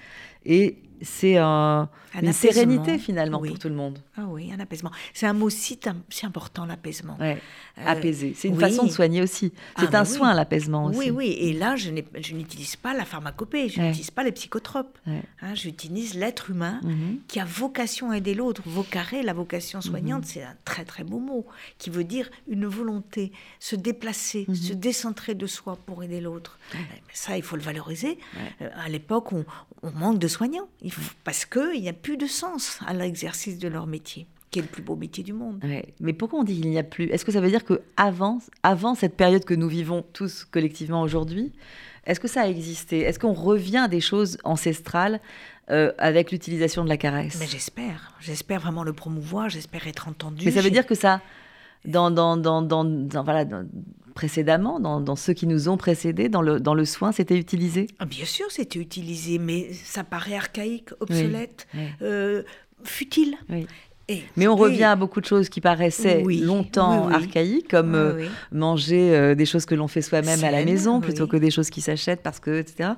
Et 0.46 0.78
c'est 1.02 1.38
un, 1.38 1.90
une 2.20 2.34
sérénité 2.34 2.98
finalement 2.98 3.40
pour 3.40 3.60
tout 3.60 3.70
le 3.70 3.76
monde. 3.76 4.00
Ah 4.18 4.26
oui, 4.28 4.52
un 4.52 4.60
apaisement. 4.60 4.92
C'est 5.14 5.28
un 5.28 5.34
mot 5.34 5.50
si, 5.50 5.80
important, 6.24 6.66
l'apaisement. 6.66 7.18
Ouais. 7.20 7.38
Euh, 7.78 7.84
apaiser. 7.86 8.34
C'est 8.36 8.48
une 8.48 8.60
façon 8.60 8.86
de 8.86 8.92
soigner 8.92 9.22
aussi. 9.22 9.54
C'est 9.80 9.94
ah, 9.96 10.02
un 10.02 10.06
soin, 10.06 10.34
l'apaisement 10.34 10.86
aussi. 10.86 11.00
Oui, 11.00 11.10
oui. 11.10 11.28
Et 11.40 11.54
là, 11.54 11.76
je 11.76 11.92
n'utilise 11.92 12.76
pas 12.76 12.94
la 12.94 13.06
pharmacopée, 13.06 13.70
je 13.70 13.82
n'utilise 13.82 14.12
pas 14.12 14.24
les 14.24 14.32
psychotropes. 14.32 14.98
Hein, 15.08 15.56
j'utilise 15.56 16.16
l'être 16.16 16.50
humain 16.50 16.80
mhm. 16.84 17.20
qui 17.28 17.40
a 17.40 17.46
vocation 17.46 18.12
à 18.12 18.18
aider 18.18 18.34
l'autre. 18.34 18.62
Vocarer, 18.66 19.24
la 19.24 19.34
vocation 19.34 19.82
soignante, 19.82 20.24
mhm. 20.24 20.28
c'est 20.28 20.44
un 20.44 20.56
très 20.66 20.86
très 20.86 21.04
beau 21.04 21.20
mot 21.20 21.46
qui 21.78 21.90
veut 21.90 22.04
dire 22.04 22.30
une 22.48 22.66
volonté, 22.66 23.32
se 23.60 23.76
déplacer, 23.76 24.46
mhm. 24.48 24.56
se 24.56 24.74
décentrer 24.74 25.36
de 25.36 25.48
soi 25.48 25.78
pour 25.86 26.04
aider 26.04 26.22
l'autre. 26.22 26.58
Ça, 27.14 27.38
il 27.38 27.44
faut 27.44 27.56
le 27.56 27.62
valoriser. 27.62 28.18
Euh, 28.62 28.70
à 28.76 28.90
l'époque, 28.90 29.32
on, 29.32 29.46
on 29.84 29.92
manque 29.92 30.20
de 30.20 30.28
soignants. 30.28 30.68
Il 30.90 30.94
faut, 30.94 31.14
parce 31.24 31.46
qu'il 31.46 31.82
n'y 31.82 31.88
a 31.88 31.94
plus 31.94 32.18
de 32.18 32.26
sens 32.26 32.80
à 32.88 32.96
l'exercice 32.96 33.60
de 33.60 33.68
leur 33.68 33.86
métier 33.86 34.26
qui 34.50 34.58
est 34.58 34.64
le 34.64 34.68
plus 34.68 34.82
beau 34.82 34.96
métier 34.96 35.24
du 35.24 35.34
monde. 35.34 35.64
Mais 36.00 36.14
pourquoi 36.14 36.40
on 36.40 36.44
dit 36.44 36.60
qu'il 36.60 36.72
n'y 36.72 36.80
a 36.80 36.84
plus? 36.84 37.06
Est-ce 37.12 37.24
que 37.24 37.32
ça 37.32 37.40
veut 37.40 37.52
dire 37.52 37.64
que 37.64 37.82
avant, 37.96 38.40
avant 38.64 38.96
cette 38.96 39.16
période 39.16 39.46
que 39.46 39.54
nous 39.54 39.68
vivons 39.68 40.04
tous 40.14 40.44
collectivement 40.44 41.04
aujourd'hui, 41.04 41.52
est-ce 42.08 42.20
que 42.20 42.28
ça 42.28 42.42
a 42.42 42.48
existé? 42.48 43.02
Est-ce 43.02 43.20
qu'on 43.20 43.34
revient 43.34 43.78
à 43.78 43.88
des 43.88 44.02
choses 44.02 44.40
ancestrales 44.44 45.20
euh, 45.70 45.92
avec 46.00 46.32
l'utilisation 46.32 46.84
de 46.84 46.90
la 46.90 46.98
caresse? 46.98 47.38
Mais 47.40 47.46
j'espère. 47.46 48.14
J'espère 48.22 48.60
vraiment 48.60 48.84
le 48.84 48.94
promouvoir. 48.94 49.50
J'espère 49.50 49.86
être 49.86 50.08
entendu. 50.08 50.46
Mais 50.46 50.52
ça 50.52 50.62
veut 50.62 50.72
dire 50.72 50.88
que 50.88 50.96
ça, 50.96 51.22
dans, 51.86 52.10
dans, 52.10 52.36
dans, 52.36 52.64
dans 52.64 53.24
voilà, 53.24 53.46
précédemment, 54.14 54.80
dans, 54.80 55.16
ceux 55.16 55.34
qui 55.34 55.48
nous 55.48 55.70
ont 55.70 55.78
précédés, 55.78 56.30
dans 56.30 56.42
le, 56.42 56.60
dans 56.60 56.74
le 56.74 56.86
soin, 56.86 57.12
c'était 57.12 57.38
utilisé? 57.38 57.88
Ah, 58.00 58.06
Bien 58.06 58.26
sûr, 58.26 58.46
c'était 58.50 58.80
utilisé, 58.80 59.40
mais 59.40 59.72
ça 59.74 60.04
paraît 60.04 60.36
archaïque, 60.36 60.90
obsolète, 61.00 61.68
euh, 62.02 62.44
futile. 62.84 63.36
mais 64.36 64.48
on 64.48 64.56
revient 64.56 64.86
à 64.86 64.96
beaucoup 64.96 65.22
de 65.22 65.26
choses 65.26 65.50
qui 65.50 65.62
paraissaient 65.62 66.24
longtemps 66.24 67.10
archaïques, 67.10 67.70
comme 67.70 67.96
euh, 67.96 68.28
manger 68.52 69.16
euh, 69.16 69.36
des 69.36 69.46
choses 69.46 69.66
que 69.66 69.76
l'on 69.76 69.88
fait 69.88 70.02
soi-même 70.02 70.44
à 70.44 70.52
la 70.52 70.66
maison 70.66 71.00
plutôt 71.00 71.28
que 71.28 71.38
des 71.38 71.52
choses 71.52 71.70
qui 71.70 71.82
s'achètent 71.82 72.24
parce 72.24 72.40
que, 72.40 72.60
etc. 72.60 72.92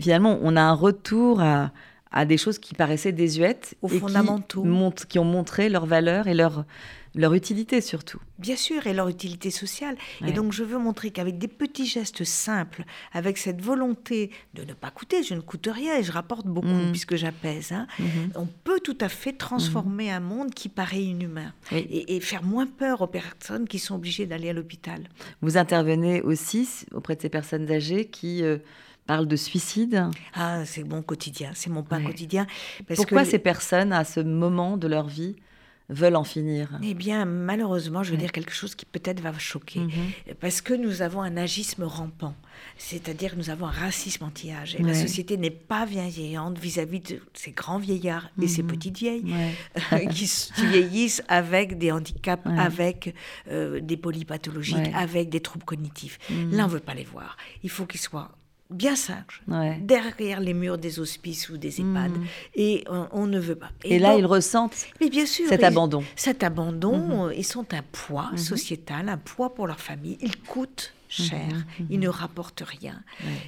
finalement, 0.00 0.38
on 0.42 0.56
a 0.56 0.62
un 0.62 0.74
retour 0.74 1.40
à, 1.40 1.70
à 2.12 2.24
des 2.24 2.36
choses 2.36 2.58
qui 2.58 2.74
paraissaient 2.74 3.12
désuètes. 3.12 3.76
Aux 3.82 3.88
fondamentaux. 3.88 4.62
Qui, 4.62 5.06
qui 5.06 5.18
ont 5.18 5.24
montré 5.24 5.68
leur 5.68 5.86
valeur 5.86 6.28
et 6.28 6.34
leur 6.34 6.64
leur 7.14 7.34
utilité 7.34 7.80
surtout. 7.80 8.20
Bien 8.38 8.56
sûr, 8.56 8.86
et 8.86 8.94
leur 8.94 9.08
utilité 9.08 9.50
sociale. 9.50 9.96
Et 10.26 10.32
donc 10.32 10.52
je 10.52 10.62
veux 10.62 10.78
montrer 10.78 11.10
qu'avec 11.10 11.38
des 11.38 11.48
petits 11.48 11.86
gestes 11.86 12.24
simples, 12.24 12.84
avec 13.12 13.36
cette 13.36 13.60
volonté 13.60 14.30
de 14.54 14.64
ne 14.64 14.72
pas 14.72 14.90
coûter, 14.90 15.22
je 15.22 15.34
ne 15.34 15.40
coûte 15.40 15.68
rien 15.70 15.98
et 15.98 16.02
je 16.02 16.12
rapporte 16.12 16.46
beaucoup 16.46 16.68
mm. 16.68 16.90
puisque 16.92 17.16
j'apaise, 17.16 17.72
hein, 17.72 17.86
mm-hmm. 17.98 18.32
on 18.36 18.46
peut 18.46 18.80
tout 18.80 18.96
à 19.00 19.08
fait 19.08 19.32
transformer 19.32 20.08
mm-hmm. 20.08 20.16
un 20.16 20.20
monde 20.20 20.54
qui 20.54 20.68
paraît 20.68 21.02
inhumain 21.02 21.52
et, 21.72 22.20
faire 22.20 22.42
moins 22.44 22.66
peur 22.66 23.00
aux 23.00 23.06
personnes 23.06 23.66
qui 23.66 23.78
sont 23.78 23.94
obligées 23.94 24.26
d'aller 24.26 24.50
à 24.50 24.52
l'hôpital. 24.52 25.08
Vous 25.42 25.56
intervenez 25.56 26.20
aussi 26.22 26.68
auprès 26.92 27.16
de 27.16 27.22
ces 27.22 27.28
personnes 27.28 27.70
âgées 27.70 28.06
qui... 28.06 28.42
Euh, 28.42 28.58
parlent 29.10 29.26
de 29.26 29.34
suicide. 29.34 30.08
Ah, 30.34 30.64
c'est 30.64 30.84
mon 30.84 31.02
quotidien, 31.02 31.50
c'est 31.54 31.68
mon 31.68 31.82
pain 31.82 32.00
quotidien. 32.00 32.46
Pourquoi 32.94 33.24
ces 33.24 33.40
personnes, 33.40 33.92
à 33.92 34.04
ce 34.04 34.20
moment 34.20 34.76
de 34.76 34.86
leur 34.86 35.08
vie, 35.08 35.34
veulent 35.88 36.14
en 36.14 36.22
finir? 36.22 36.78
Eh 36.80 36.94
bien, 36.94 37.24
malheureusement, 37.24 38.04
je 38.04 38.12
veux 38.12 38.16
dire 38.16 38.30
quelque 38.30 38.52
chose 38.52 38.76
qui 38.76 38.86
peut-être 38.86 39.20
va 39.20 39.36
choquer. 39.36 39.80
Mhm. 39.80 40.36
Parce 40.38 40.60
que 40.60 40.74
nous 40.74 41.02
avons 41.02 41.22
un 41.22 41.36
agisme 41.36 41.82
rampant. 41.82 42.36
C'est-à-dire 42.78 43.32
que 43.32 43.36
nous 43.36 43.50
avons 43.50 43.66
un 43.66 43.72
racisme 43.72 44.22
anti-âge. 44.22 44.76
Et 44.76 44.82
la 44.84 44.94
société 44.94 45.36
n'est 45.36 45.50
pas 45.72 45.86
bienveillante 45.86 46.56
vis-à-vis 46.56 47.00
de 47.00 47.20
ces 47.34 47.50
grands 47.50 47.80
vieillards 47.80 48.30
et 48.40 48.46
ces 48.46 48.62
mhm. 48.62 48.68
petites 48.68 48.98
vieilles 48.98 49.34
qui, 50.12 50.66
vieillissent 50.68 51.24
avec 51.26 51.78
des 51.78 51.90
handicaps, 51.90 52.46
avec 52.46 53.12
euh, 53.48 53.80
des 53.80 53.96
polypathologies, 53.96 54.76
avec 54.94 55.30
des 55.30 55.40
troubles 55.40 55.64
cognitifs. 55.64 56.20
Mhm. 56.30 56.56
Là, 56.56 56.62
on 56.62 56.68
ne 56.68 56.72
veut 56.74 56.86
pas 56.90 56.94
les 56.94 57.08
voir. 57.16 57.36
Il 57.64 57.70
faut 57.70 57.86
qu'ils 57.86 57.98
soient 57.98 58.30
bien 58.70 58.96
sage, 58.96 59.42
derrière 59.80 60.40
les 60.40 60.54
murs 60.54 60.78
des 60.78 61.00
hospices 61.00 61.48
ou 61.48 61.56
des 61.56 61.80
EHPAD. 61.80 62.12
Mm. 62.12 62.24
Et 62.54 62.84
on, 63.12 63.26
ne 63.26 63.38
veut 63.38 63.56
pas. 63.56 63.70
Et, 63.84 63.98
là, 63.98 64.16
ils 64.16 64.26
ressentent 64.26 64.86
mais 65.00 65.10
bien 65.10 65.26
sûr, 65.26 65.48
cet 65.48 65.64
abandon. 65.64 66.02
Cet 66.16 66.42
abandon, 66.42 67.28
mm-hmm. 67.28 67.34
ils 67.36 67.44
sont 67.44 67.74
un 67.74 67.82
poids 67.92 68.30
mm-hmm. 68.32 68.38
sociétal, 68.38 69.08
un 69.08 69.18
poids 69.18 69.54
pour 69.54 69.66
leur 69.66 69.80
famille. 69.80 70.18
Ils 70.20 70.36
coûtent 70.40 70.92
cher, 71.10 71.48
mhm, 71.48 71.64
mhm. 71.80 71.86
il 71.90 72.00
ne 72.00 72.08
rapporte 72.08 72.62
rien. 72.64 73.02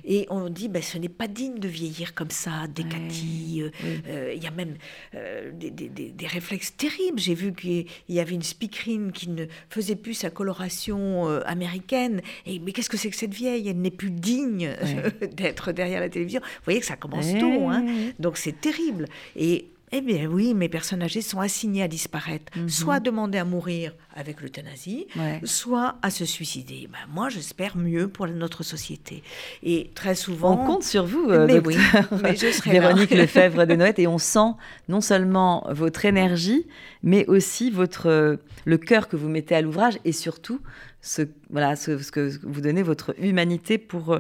Et 0.05 0.27
on 0.31 0.49
dit, 0.51 0.69
ben, 0.69 0.83
ce 0.83 0.99
n'est 0.99 1.09
pas 1.09 1.29
digne 1.29 1.59
de 1.59 1.69
vieillir 1.69 2.15
comme 2.15 2.31
ça, 2.31 2.67
décati. 2.67 3.63
Euh, 3.63 3.71
euh, 4.09 4.33
il 4.35 4.43
y 4.43 4.47
a 4.47 4.51
même 4.51 4.75
euh, 5.15 5.53
des, 5.55 6.27
réflexes 6.27 6.77
terribles. 6.77 7.21
J'ai 7.21 7.35
vu 7.35 7.53
qu'il 7.53 7.87
y 8.09 8.21
avait 8.21 8.35
une 8.35 8.43
speakerine 8.43 9.13
qui 9.13 9.29
ne 9.29 9.47
faisait 9.71 9.97
plus 9.97 10.15
sa 10.15 10.31
coloration 10.31 11.27
américaine. 11.47 12.21
Et, 12.47 12.59
mais 12.59 12.73
qu'est-ce 12.73 12.91
que 12.91 12.97
c'est 12.97 13.11
que 13.11 13.17
cette 13.17 13.35
vieille? 13.35 13.69
Elle 13.69 13.81
n'est 13.81 13.91
plus 13.91 14.11
digne 14.11 14.75
d'être 15.33 15.73
derrière 15.73 16.01
la 16.01 16.09
télévision. 16.09 16.41
Vous 16.41 16.65
voyez 16.65 16.81
que 16.81 16.87
ça 16.87 16.97
commence 16.97 17.33
tôt. 17.39 17.69
Hein 17.69 17.85
Donc 18.19 18.37
c'est 18.37 18.61
terrible. 18.61 19.07
Et 19.37 19.72
eh 19.93 20.01
bien 20.01 20.27
oui, 20.27 20.55
mes 20.55 20.71
personnes 20.71 21.03
âgées 21.03 21.21
sont 21.21 21.41
assignées 21.41 21.83
à 21.83 21.89
disparaître, 21.89 22.51
mhm. 22.57 22.69
soit 22.69 22.95
à 22.95 23.01
demander 23.01 23.37
à 23.37 23.45
mourir 23.45 23.93
avec 24.15 24.41
l'euthanasie, 24.41 25.07
soit 25.45 25.97
à 26.03 26.11
se 26.11 26.25
suicider. 26.25 26.89
Ben, 26.91 26.99
moi, 27.13 27.29
j'espère 27.29 27.77
mieux 27.77 28.09
pour 28.09 28.27
notre 28.27 28.63
société. 28.63 29.23
Et 29.63 29.91
très 29.95 30.15
souvent... 30.15 30.53
On 30.53 30.67
compte 30.67 30.83
sur 30.83 31.05
vous, 31.05 31.27
euh, 31.29 31.47
mais 31.47 31.61
oui, 31.65 31.77
mais 32.23 32.37
je 32.37 32.51
serai 32.51 32.71
Véronique 32.73 33.11
Lefebvre 33.15 33.67
de 33.67 34.01
et 34.01 34.07
on 34.07 34.19
sent 34.19 34.53
non 34.89 35.01
seulement 35.01 35.67
votre 35.71 36.05
énergie, 36.05 36.67
mais 37.03 37.27
aussi 37.27 37.71
votre, 37.71 38.09
euh, 38.09 38.37
le 38.65 38.79
cœur 38.79 39.09
que 39.09 39.17
vous 39.17 39.29
mettez 39.29 39.55
à 39.55 39.61
l'ouvrage, 39.61 39.99
et 40.05 40.13
surtout 40.13 40.61
ce, 41.01 41.23
voilà, 41.51 41.77
ce, 41.77 42.11
que 42.11 42.31
vous 42.43 42.61
donnez, 42.61 42.83
votre 42.83 43.15
humanité 43.19 43.77
pour, 43.77 44.13
euh, 44.13 44.19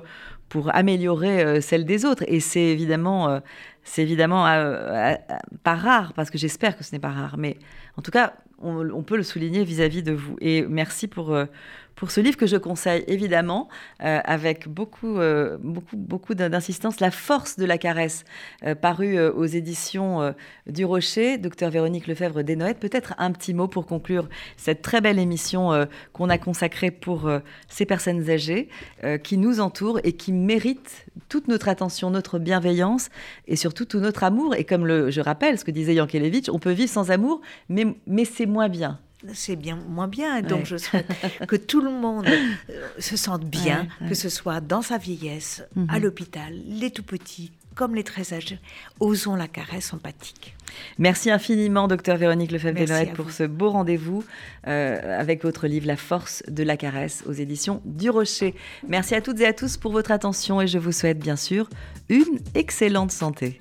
pour 0.49 0.75
améliorer 0.75 1.63
celle 1.63 1.87
des 1.87 2.05
autres. 2.05 2.25
Et 2.27 2.41
c'est 2.41 2.61
évidemment 2.61 3.41
c'est 3.85 4.03
évidemment 4.03 4.47
euh, 4.47 4.75
euh, 4.75 5.15
pas 5.65 5.75
rare, 5.75 6.13
parce 6.15 6.31
que 6.31 6.39
j'espère 6.39 6.77
que 6.77 6.85
ce 6.85 6.93
n'est 6.93 7.01
pas 7.01 7.11
rare, 7.11 7.37
mais 7.39 7.59
en 7.97 8.03
tout 8.03 8.11
cas, 8.11 8.35
on, 8.65 9.03
peut 9.03 9.17
le 9.17 9.25
souligner 9.25 9.65
vis-à-vis 9.65 10.05
de 10.05 10.13
vous. 10.13 10.37
Et 10.41 10.63
merci 10.63 11.09
pour, 11.09 11.35
euh, 11.35 11.47
pour 11.95 12.11
ce 12.11 12.21
livre 12.21 12.37
que 12.37 12.47
je 12.47 12.57
conseille 12.57 13.05
évidemment, 13.07 13.69
euh, 14.03 14.21
avec 14.25 14.69
beaucoup, 14.69 15.19
euh, 15.19 15.59
beaucoup, 15.63 15.97
beaucoup 15.97 16.35
d'insistance, 16.35 17.01
La 17.01 17.11
force 17.11 17.57
de 17.57 17.65
la 17.65 17.79
caresse, 17.79 18.25
paru 18.81 19.19
aux 19.19 19.45
éditions 19.45 20.35
du 20.67 20.85
Rocher, 20.85 21.39
docteur 21.39 21.71
Véronique 21.71 22.07
Lefebvre 22.07 22.43
Desnoëttes. 22.43 22.79
Peut-être 22.79 23.15
un 23.19 23.33
petit 23.33 23.55
mot 23.55 23.69
pour 23.69 23.87
conclure 23.87 24.29
cette 24.57 24.83
très 24.83 25.01
belle 25.01 25.19
émission 25.19 25.87
qu'on 26.13 26.29
a 26.29 26.39
consacrée 26.39 26.91
pour 26.91 27.31
ces 27.69 27.87
personnes 27.87 28.31
âgées 28.31 28.69
qui 29.23 29.39
nous 29.39 29.61
entourent 29.61 30.01
et 30.05 30.13
qui 30.13 30.33
méritent 30.33 31.07
toute 31.29 31.49
notre 31.49 31.69
attention, 31.69 32.11
notre 32.11 32.39
bienveillance 32.39 33.09
et 33.47 33.57
surtout 33.57 33.85
tout 33.85 34.01
notre 34.01 34.25
amour. 34.25 34.55
Et 34.55 34.65
comme 34.65 34.87
le, 34.87 35.11
je 35.11 35.21
rappelle 35.21 35.59
ce 35.59 35.65
que 35.65 35.71
disait 35.71 35.95
Yankelevitch, 35.95 36.49
on 36.49 36.59
peut 36.59 36.73
vivre 36.73 36.91
sans 36.91 37.11
amour, 37.11 37.41
mais, 37.69 37.87
mais 38.07 38.25
c'est 38.25 38.47
moins 38.47 38.69
bien 38.69 39.01
c'est 39.35 39.57
bien 39.57 39.77
moins 39.89 40.09
bien. 40.09 40.43
Donc 40.43 40.67
je 40.67 40.77
souhaite 40.77 41.07
que 41.49 41.57
tout 41.57 41.81
le 41.81 41.91
monde 41.91 42.27
euh, 42.27 42.89
se 42.99 43.17
sente 43.17 43.45
bien, 43.45 43.87
que 44.09 44.15
ce 44.15 44.29
soit 44.29 44.61
dans 44.61 44.83
sa 44.83 44.99
vieillesse, 44.99 45.63
à 45.89 45.97
mhm. 45.97 46.03
l'hôpital, 46.03 46.55
les 46.67 46.91
tout 46.91 47.03
petits 47.03 47.53
comme 47.75 47.95
les 47.95 48.05
très 48.05 48.33
âgés. 48.35 48.59
Osons 49.01 49.35
la 49.35 49.49
caresse 49.49 49.93
empathique. 49.93 50.55
Merci 50.99 51.31
infiniment, 51.31 51.89
docteur 51.89 52.17
Véronique 52.17 52.51
lefebvre 52.51 53.13
pour 53.15 53.31
ce 53.31 53.45
beau 53.45 53.71
rendez-vous 53.71 54.25
euh, 54.67 55.19
avec 55.19 55.43
votre 55.43 55.67
livre 55.67 55.87
La 55.87 55.97
force 55.97 56.43
de 56.49 56.63
la 56.63 56.77
caresse 56.77 57.23
aux 57.27 57.33
éditions 57.33 57.83
du 57.85 58.11
Rocher. 58.11 58.55
Merci 58.89 59.15
à 59.15 59.21
toutes 59.21 59.41
et 59.41 59.47
à 59.47 59.53
tous 59.53 59.77
pour 59.77 59.93
votre 59.93 60.11
attention 60.11 60.61
et 60.61 60.67
je 60.67 60.79
vous 60.79 60.93
souhaite 60.93 61.19
bien 61.19 61.37
sûr 61.37 61.69
une 62.09 62.39
excellente 62.55 63.13
santé. 63.13 63.59